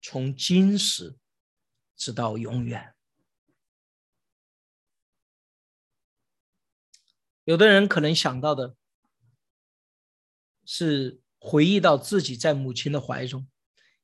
[0.00, 1.16] 从今时
[1.96, 2.94] 直到永远。
[7.44, 8.76] 有的人可能想到的
[10.64, 13.49] 是回忆到自己在母亲的怀中，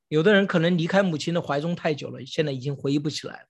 [0.09, 3.49] 有的人可能离开母亲的怀中太久了，现在已经回忆不起来了。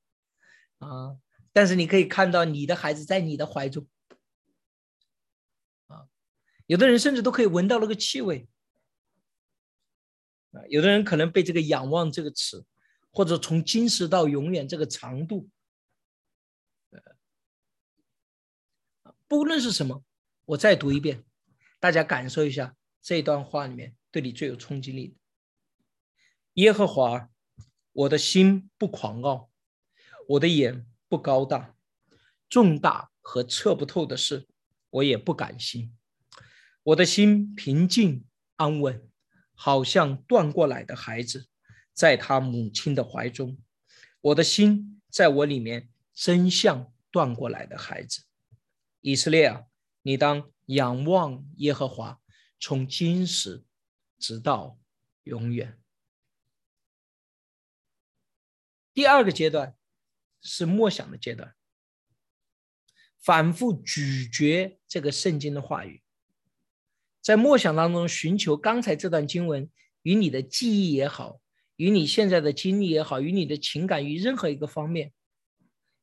[0.87, 1.17] 啊！
[1.53, 3.87] 但是你可以看到你的孩子在你的怀中。
[5.87, 6.09] 啊！
[6.67, 8.49] 有的人甚至都可以闻到那个气味。
[10.69, 12.65] 有的人可能被这个“仰望”这个词，
[13.11, 15.51] 或者从今时到永远这个长度，
[19.29, 20.03] 不论是什么，
[20.47, 21.23] 我再读一遍，
[21.79, 25.17] 大家感受一下这段话里面对你最有冲击力的。
[26.57, 27.31] 耶和华，
[27.93, 29.51] 我的心不狂傲，
[30.29, 31.75] 我的眼不高大，
[32.49, 34.47] 重大和测不透的事，
[34.91, 35.97] 我也不敢心。
[36.83, 38.27] 我的心平静
[38.57, 39.09] 安稳。
[39.59, 41.49] 好像断过来的孩子，
[41.95, 43.57] 在他母亲的怀中，
[44.21, 48.25] 我的心在我里面，真像断过来的孩子。
[49.01, 49.65] 以色列啊，
[50.03, 52.21] 你当仰望耶和华，
[52.61, 53.65] 从今时
[54.19, 54.79] 直到
[55.23, 55.79] 永远。
[58.97, 59.75] 第二个阶段
[60.41, 61.55] 是默想的阶段，
[63.23, 66.03] 反复咀嚼这个圣经的话语。
[67.21, 69.71] 在默想当中寻求刚才这段经文
[70.01, 71.43] 与你的记忆也好，
[71.77, 75.13] 与你现在的经历也好，与你的情感与任何一个方面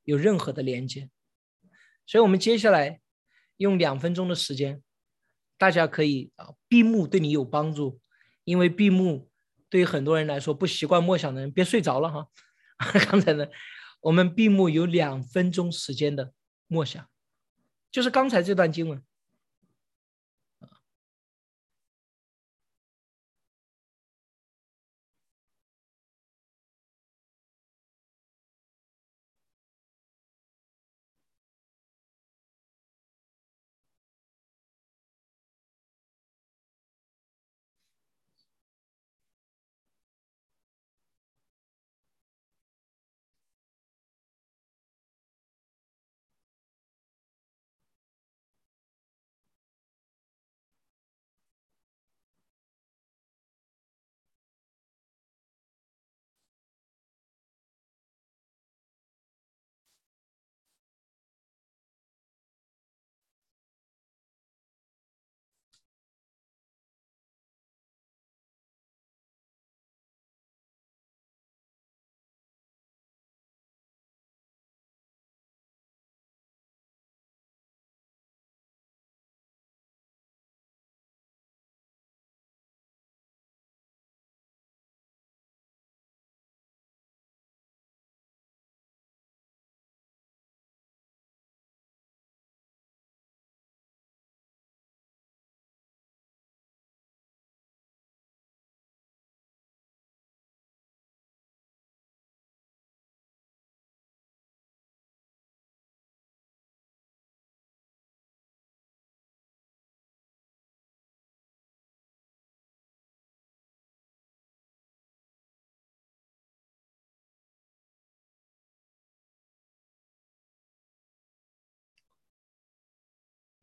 [0.03, 1.09] 有任何的连接。
[2.05, 3.01] 所以，我们接下来
[3.57, 4.83] 用两分钟的时间，
[5.57, 7.99] 大家可以啊闭目，对你有帮助。
[8.43, 9.31] 因为闭目
[9.67, 12.27] 对于很多人来说不习惯默想的人，别睡着了哈。
[13.10, 13.47] 刚才呢，
[14.01, 16.34] 我们闭目有两分钟时间的
[16.68, 17.07] 默想，
[17.91, 19.01] 就是刚才这段经文。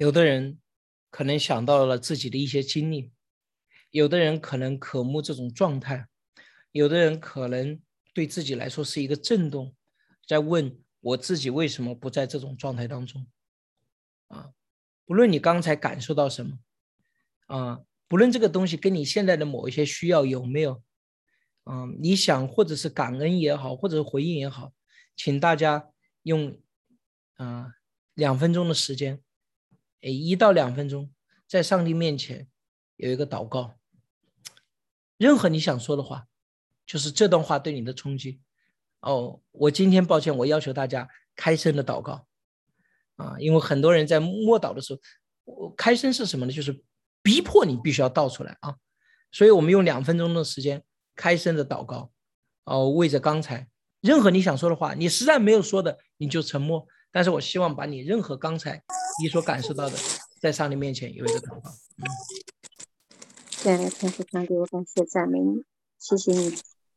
[0.00, 0.58] 有的人
[1.10, 3.12] 可能想到了自己的一些经历，
[3.90, 6.08] 有的人可能渴慕这种状态，
[6.72, 7.78] 有的人可能
[8.14, 9.74] 对自己来说是一个震动，
[10.26, 13.26] 在问我自己为什么不在这种状态当中？
[14.28, 14.52] 啊，
[15.04, 16.58] 不论你刚才感受到什么，
[17.48, 20.82] 啊，不论这个东西跟你现在的某一些需要有没有，
[21.64, 24.72] 嗯，你想或者是感恩也好，或者是回应也好，
[25.14, 25.90] 请大家
[26.22, 26.58] 用
[27.34, 27.74] 啊
[28.14, 29.22] 两分钟的时间。
[30.02, 31.12] 诶，一到两分钟，
[31.46, 32.48] 在上帝面前
[32.96, 33.74] 有一个祷告。
[35.16, 36.26] 任何你想说的话，
[36.86, 38.40] 就是这段话对你的冲击。
[39.00, 42.26] 哦，我今天抱歉，我要求大家开声的祷告
[43.16, 45.00] 啊，因为很多人在默祷的时候，
[45.44, 46.52] 我开声是什么呢？
[46.52, 46.82] 就是
[47.22, 48.76] 逼迫你必须要倒出来啊。
[49.32, 50.82] 所以我们用两分钟的时间
[51.14, 52.10] 开声的祷告。
[52.64, 53.68] 哦，为着刚才
[54.00, 56.86] 任何你想说的话，你实在没有说的，你就沉默。
[57.12, 58.82] 但是我希望把你任何刚才
[59.22, 59.96] 你所感受到的，
[60.40, 61.70] 在上帝面前有一个祷告。
[61.98, 62.04] 嗯。
[63.48, 65.64] 亲爱的天父上帝，我感谢赞美你，
[65.98, 66.50] 谢谢你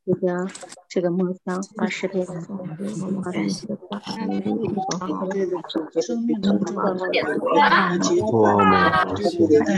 [0.05, 0.47] 这个
[0.87, 2.63] 这个梦想把视频送给
[3.01, 7.37] 我，感谢把你的生命中的各点的
[7.99, 8.47] 结果，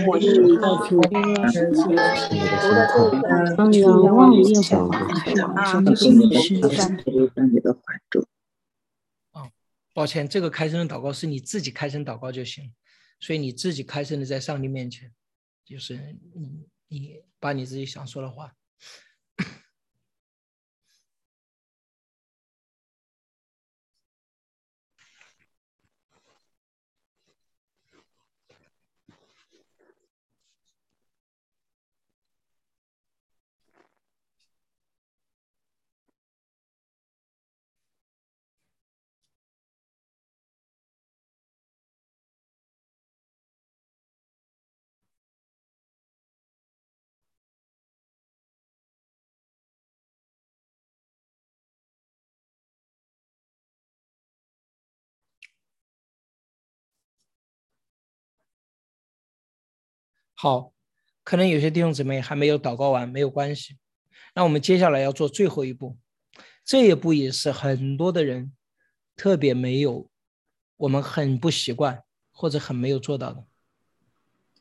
[0.07, 1.09] 我是一个主的
[3.55, 5.63] 望耶和华，
[5.95, 7.79] 生命是上帝的怀
[8.11, 8.23] 中。
[9.95, 12.69] 抱歉，这个开声的祷告是你自己开声祷告就行，
[13.21, 15.09] 所以你自己开声的在上帝面前，
[15.63, 15.95] 就是
[16.33, 18.53] 你你把你自己想说的话。
[60.45, 60.75] 好，
[61.23, 63.79] 可能有些弟兄姊妹还没有祷告完，没有关系。
[64.35, 65.97] 那我们接下来要做最后一步，
[66.63, 68.53] 这一步也是很多的人
[69.15, 70.07] 特别没有，
[70.77, 73.43] 我们很不习惯或者很没有做到的，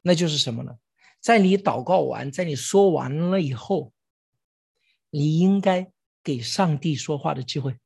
[0.01, 0.79] 那就是什么呢？
[1.21, 3.93] 在你祷告完，在你说完了以后，
[5.11, 5.93] 你应该
[6.23, 7.77] 给上帝说话的机会。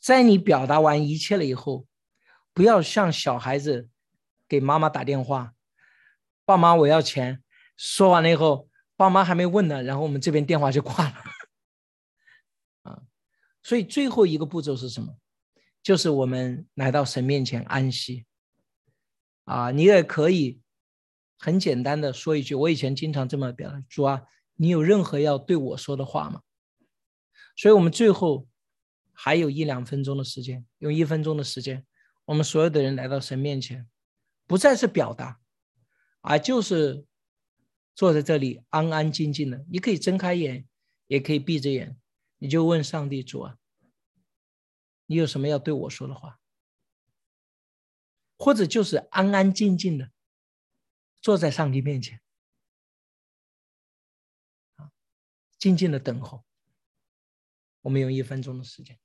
[0.00, 1.86] 在你表达完一切了以后，
[2.54, 3.90] 不要像小孩子。
[4.52, 5.54] 给妈妈打电话，
[6.44, 7.42] 爸妈我要钱。
[7.74, 11.16] 说完了以后，爸妈还没问呢，然后我们这边电话就挂了。
[12.84, 13.02] 啊，
[13.62, 15.16] 所以最后一个步骤是什么？
[15.82, 18.26] 就是我们来到神面前安息。
[19.44, 20.60] 啊，你也可以
[21.38, 24.24] 很简单的说一句，我以前经常这么表达：主啊，
[24.56, 26.42] 你有任何要对我说的话吗？
[27.56, 28.46] 所以我们最后
[29.14, 31.86] 还有一两分钟的时间，用一分钟的时间，
[32.26, 33.88] 我们所有的人来到神面前。
[34.52, 35.40] 不再是表达，
[36.20, 37.06] 而就是
[37.94, 39.64] 坐在这里安安静静的。
[39.70, 40.68] 你可以睁开眼，
[41.06, 41.98] 也可以闭着眼，
[42.36, 43.56] 你就问上帝主啊，
[45.06, 46.38] 你有什么要对我说的话？
[48.36, 50.12] 或者就是安安静静的
[51.22, 52.20] 坐在上帝面前，
[55.58, 56.44] 静静的等候。
[57.80, 59.00] 我们用一分钟的时间。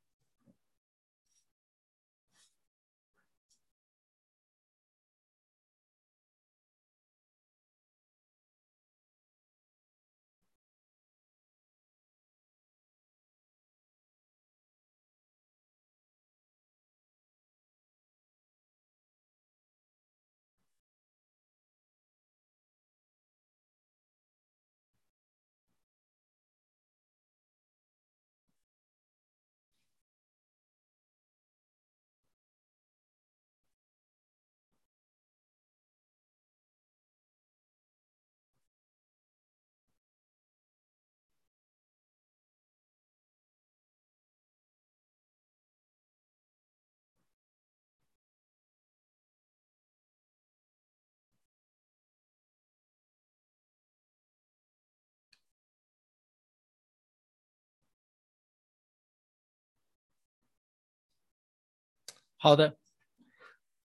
[62.40, 62.78] 好的，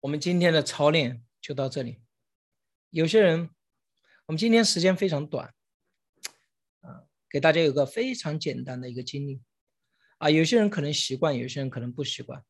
[0.01, 2.03] 我们今天的操练就到这里。
[2.91, 3.49] 有些人，
[4.27, 5.51] 我们今天时间非常短，
[6.81, 9.41] 啊，给大家有个非常简单的一个经历，
[10.19, 12.43] 啊，有些人可能习惯，有些人可能不习惯，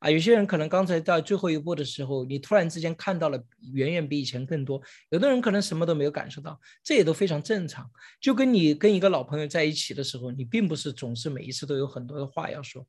[0.00, 3.40] 啊，有些人可能刚才到最后一步的时候，你突然之间看到了
[3.72, 4.82] 远远比以前更多。
[5.10, 7.88] 有的人可能什么都没有感受到，这也都非常正常。
[8.20, 12.84] 就跟你跟一个老朋友在一起的时候，你并不是总是每一次都有很多的话要说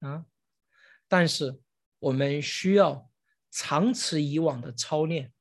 [0.00, 0.24] 啊，
[1.10, 1.58] 但是
[1.98, 3.10] 我们需要
[3.50, 5.32] 长此以往的操练。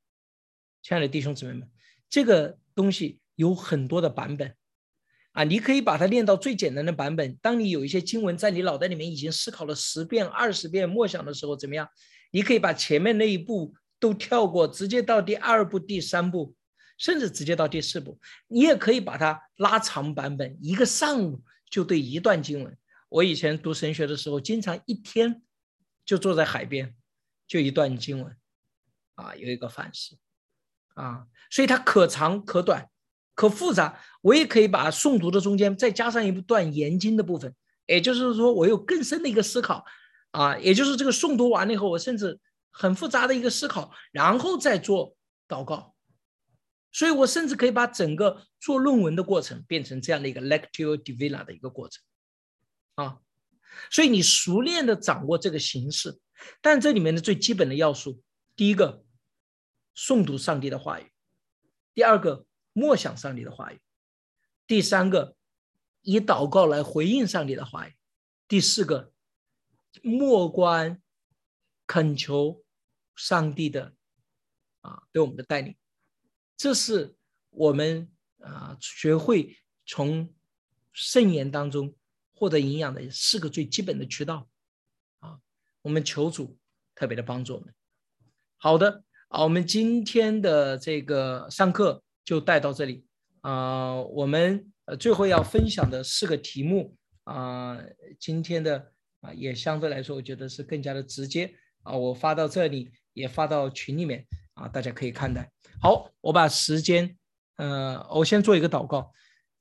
[0.81, 1.69] 亲爱的弟兄姊妹们，
[2.09, 4.55] 这个东西有很多的版本。
[5.33, 7.37] 啊，你可以把它练到最简单的版本。
[7.39, 11.87] 当你有一些经文在你脑袋里面已经思考了十遍、二十遍默想的时候，怎么样？
[12.31, 16.55] 你可以把前面那一步都跳过，直接到第二步、第三步，
[16.97, 18.19] 甚至直接到第四步。
[18.47, 22.75] 你也可以把它拉长版本，一个上午就对一段经文。
[23.07, 25.41] 我以前读神学的时候，经常一天
[26.05, 26.95] 就坐在海边，
[27.47, 28.37] 就一段经文，
[29.15, 30.17] 啊，有一个反思，
[30.95, 32.89] 啊，所以它可长可短。
[33.35, 37.55] 可复杂，我也可以把诵读的中间再加上一段研经的部分，
[37.85, 39.85] 也就是说，我有更深的一个思考，
[40.31, 42.37] 啊，也就是这个诵读完了以后，我甚至
[42.69, 45.15] 很复杂的一个思考，然后再做
[45.47, 45.95] 祷告，
[46.91, 52.03] 所以我甚至可以把整个做论文的过程变成这样的一个 lectio divina 的一个过程，
[52.95, 53.19] 啊，
[53.91, 56.19] 所以你熟练的掌握这个形式，
[56.61, 58.21] 但这里面的最基本的要素，
[58.55, 59.03] 第一个，
[59.95, 61.11] 诵读上帝的话语，
[61.93, 62.45] 第二个。
[62.71, 63.81] 默想上帝的话语，
[64.67, 65.35] 第三个，
[66.01, 67.95] 以祷告来回应上帝的话语，
[68.47, 69.11] 第四个，
[70.03, 71.01] 默观
[71.87, 72.63] 恳求
[73.15, 73.95] 上帝的
[74.81, 75.75] 啊对我们的带领，
[76.55, 77.17] 这是
[77.49, 80.33] 我们啊学会从
[80.93, 81.95] 圣言当中
[82.39, 84.47] 获得营养的四个最基本的渠道
[85.19, 85.37] 啊，
[85.81, 86.57] 我们求主
[86.95, 87.73] 特别的帮助我们。
[88.55, 92.01] 好的啊，我们今天的这个上课。
[92.25, 93.07] 就带到这里
[93.41, 97.75] 啊，我们最后要分享的四个题目啊，
[98.19, 98.91] 今天的
[99.21, 101.51] 啊也相对来说，我觉得是更加的直接
[101.81, 105.51] 啊，我发到这里，也发到群里面啊，大家可以看待。
[105.81, 107.17] 好，我把时间，
[107.55, 109.11] 呃，我先做一个祷告，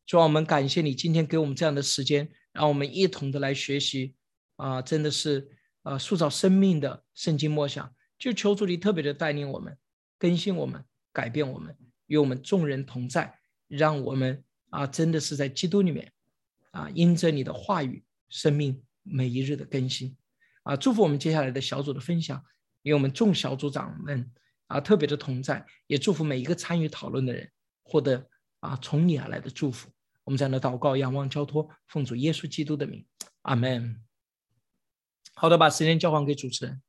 [0.05, 4.17] 主啊，我们感谢你今天给我们这样的时间，让我们一同的来学习
[4.57, 5.49] 啊，真的是
[5.85, 9.79] 呃塑造生命的圣经默想，就求主你特别的带领我们，
[10.19, 11.73] 更新我们，改变我们。
[12.07, 16.13] 与我们众人同在，让我们啊，真的是在基督里面
[16.73, 20.17] 啊，因着你的话语，生命每一日的更新
[20.65, 22.45] 啊，祝福我们接下来的小组的分享，
[22.83, 24.29] 与我们众小组长们
[24.67, 27.49] 啊特别的同在，也祝福每一个参与讨论的人
[27.85, 28.29] 获得
[28.59, 29.89] 啊从你而来的祝福。
[30.29, 33.03] 我们在那祷告、仰望、交托，奉主耶稣基督的名，
[33.41, 33.97] 阿门。
[35.35, 36.83] 好的，把时间交还给主持人。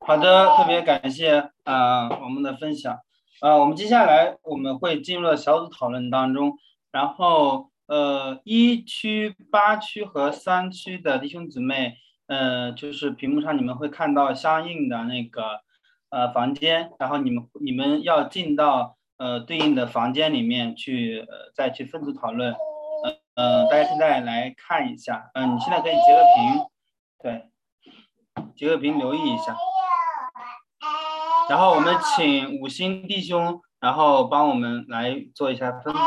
[0.00, 2.98] 好的，特别感谢啊我们的分享。
[3.40, 6.58] 呃，我们接下来我们会进入到小组讨论当中，
[6.90, 11.94] 然后呃，一区、八区和三区的弟兄姊妹，
[12.26, 15.60] 呃，就是屏幕上你们会看到相应的那个
[16.08, 22.56] 呃房间，然后你们你们要进到呃对应的房间里面去，呃，再去分组讨论。
[23.34, 26.66] 呃，大家现在来看一下，嗯，你现在可以截个屏，
[27.22, 27.50] 对，
[28.56, 29.54] 截个屏留意一下。
[31.50, 36.00] 然后我们请五星弟兄，然后帮我们来做一下分组。